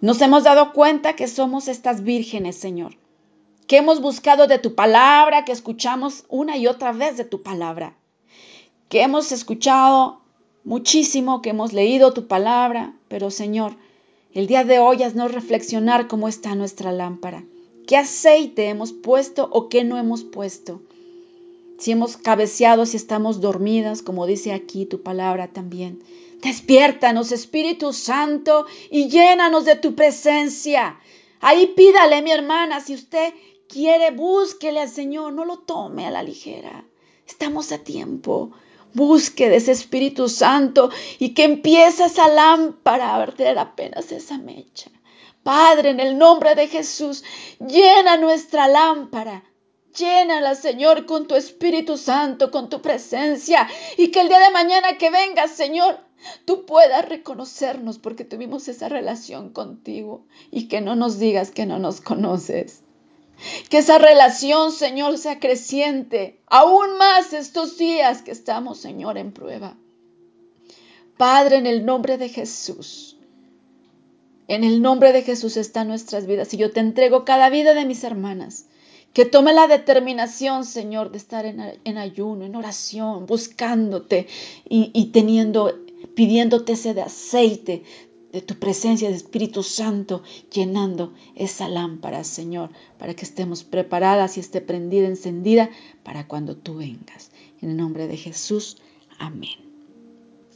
Nos 0.01 0.19
hemos 0.19 0.43
dado 0.43 0.73
cuenta 0.73 1.15
que 1.15 1.29
somos 1.29 1.69
estas 1.69 2.03
vírgenes, 2.03 2.57
Señor, 2.57 2.97
que 3.65 3.77
hemos 3.77 4.01
buscado 4.01 4.45
de 4.47 4.59
tu 4.59 4.75
palabra, 4.75 5.45
que 5.45 5.53
escuchamos 5.53 6.25
una 6.27 6.57
y 6.57 6.67
otra 6.67 6.91
vez 6.91 7.15
de 7.15 7.23
tu 7.23 7.41
palabra, 7.41 7.95
que 8.89 9.01
hemos 9.01 9.31
escuchado 9.31 10.19
muchísimo, 10.65 11.41
que 11.41 11.51
hemos 11.51 11.71
leído 11.71 12.13
tu 12.13 12.27
palabra, 12.27 12.93
pero 13.07 13.31
Señor, 13.31 13.77
el 14.33 14.47
día 14.47 14.65
de 14.65 14.79
hoy 14.79 14.97
no 15.15 15.29
reflexionar 15.29 16.09
cómo 16.09 16.27
está 16.27 16.55
nuestra 16.55 16.91
lámpara, 16.91 17.45
qué 17.87 17.95
aceite 17.95 18.67
hemos 18.67 18.91
puesto 18.91 19.47
o 19.49 19.69
qué 19.69 19.85
no 19.85 19.97
hemos 19.97 20.25
puesto 20.25 20.81
si 21.81 21.91
hemos 21.91 22.15
cabeceado, 22.15 22.85
si 22.85 22.95
estamos 22.95 23.41
dormidas, 23.41 24.03
como 24.03 24.27
dice 24.27 24.53
aquí 24.53 24.85
tu 24.85 25.01
palabra 25.01 25.47
también. 25.47 26.03
Despiértanos, 26.43 27.31
Espíritu 27.31 27.91
Santo, 27.91 28.67
y 28.91 29.09
llénanos 29.09 29.65
de 29.65 29.75
tu 29.77 29.95
presencia. 29.95 30.99
Ahí 31.39 31.73
pídale, 31.75 32.21
mi 32.21 32.31
hermana, 32.31 32.81
si 32.81 32.93
usted 32.93 33.33
quiere, 33.67 34.11
búsquele 34.11 34.79
al 34.79 34.89
Señor, 34.89 35.33
no 35.33 35.43
lo 35.43 35.57
tome 35.57 36.05
a 36.05 36.11
la 36.11 36.21
ligera. 36.21 36.85
Estamos 37.25 37.71
a 37.71 37.79
tiempo. 37.79 38.51
Busque 38.93 39.49
de 39.49 39.55
ese 39.55 39.71
Espíritu 39.71 40.29
Santo 40.29 40.91
y 41.17 41.29
que 41.33 41.45
empiece 41.45 42.05
esa 42.05 42.27
lámpara 42.27 43.09
a 43.09 43.23
arder 43.23 43.57
apenas 43.57 44.11
esa 44.11 44.37
mecha. 44.37 44.91
Padre, 45.41 45.89
en 45.89 45.99
el 45.99 46.19
nombre 46.19 46.53
de 46.53 46.67
Jesús, 46.67 47.23
llena 47.59 48.17
nuestra 48.17 48.67
lámpara. 48.67 49.43
Llénala, 49.97 50.55
Señor, 50.55 51.05
con 51.05 51.27
tu 51.27 51.35
Espíritu 51.35 51.97
Santo, 51.97 52.51
con 52.51 52.69
tu 52.69 52.81
presencia. 52.81 53.67
Y 53.97 54.09
que 54.09 54.21
el 54.21 54.29
día 54.29 54.39
de 54.39 54.51
mañana 54.51 54.97
que 54.97 55.09
vengas, 55.09 55.51
Señor, 55.51 55.99
tú 56.45 56.65
puedas 56.65 57.07
reconocernos 57.07 57.99
porque 57.99 58.23
tuvimos 58.23 58.67
esa 58.67 58.89
relación 58.89 59.49
contigo. 59.49 60.25
Y 60.49 60.67
que 60.67 60.81
no 60.81 60.95
nos 60.95 61.19
digas 61.19 61.51
que 61.51 61.65
no 61.65 61.79
nos 61.79 62.01
conoces. 62.01 62.83
Que 63.69 63.79
esa 63.79 63.97
relación, 63.97 64.71
Señor, 64.71 65.17
sea 65.17 65.39
creciente, 65.39 66.39
aún 66.47 66.97
más 66.97 67.33
estos 67.33 67.77
días 67.77 68.21
que 68.21 68.31
estamos, 68.31 68.77
Señor, 68.77 69.17
en 69.17 69.31
prueba. 69.31 69.75
Padre, 71.17 71.57
en 71.57 71.67
el 71.67 71.85
nombre 71.85 72.17
de 72.17 72.29
Jesús, 72.29 73.17
en 74.47 74.63
el 74.63 74.81
nombre 74.81 75.11
de 75.11 75.21
Jesús 75.21 75.57
están 75.57 75.87
nuestras 75.87 76.27
vidas 76.27 76.53
y 76.53 76.57
yo 76.57 76.71
te 76.71 76.79
entrego 76.79 77.25
cada 77.25 77.49
vida 77.49 77.73
de 77.73 77.85
mis 77.85 78.03
hermanas. 78.03 78.65
Que 79.13 79.25
tome 79.25 79.53
la 79.53 79.67
determinación, 79.67 80.63
Señor, 80.63 81.11
de 81.11 81.17
estar 81.17 81.45
en, 81.45 81.97
ayuno, 81.97 82.45
en 82.45 82.55
oración, 82.55 83.25
buscándote 83.25 84.27
y, 84.69 85.05
teniendo, 85.07 85.79
pidiéndote 86.15 86.73
ese 86.73 86.93
de 86.93 87.01
aceite, 87.01 87.83
de 88.31 88.41
tu 88.41 88.55
presencia 88.55 89.09
de 89.09 89.15
Espíritu 89.15 89.63
Santo, 89.63 90.23
llenando 90.53 91.13
esa 91.35 91.67
lámpara, 91.67 92.23
Señor, 92.23 92.69
para 92.97 93.13
que 93.13 93.25
estemos 93.25 93.65
preparadas 93.65 94.37
y 94.37 94.39
esté 94.39 94.61
prendida, 94.61 95.07
encendida, 95.07 95.69
para 96.03 96.27
cuando 96.27 96.55
tú 96.55 96.77
vengas. 96.77 97.31
En 97.61 97.71
el 97.71 97.77
nombre 97.77 98.07
de 98.07 98.15
Jesús, 98.15 98.77
amén. 99.19 99.70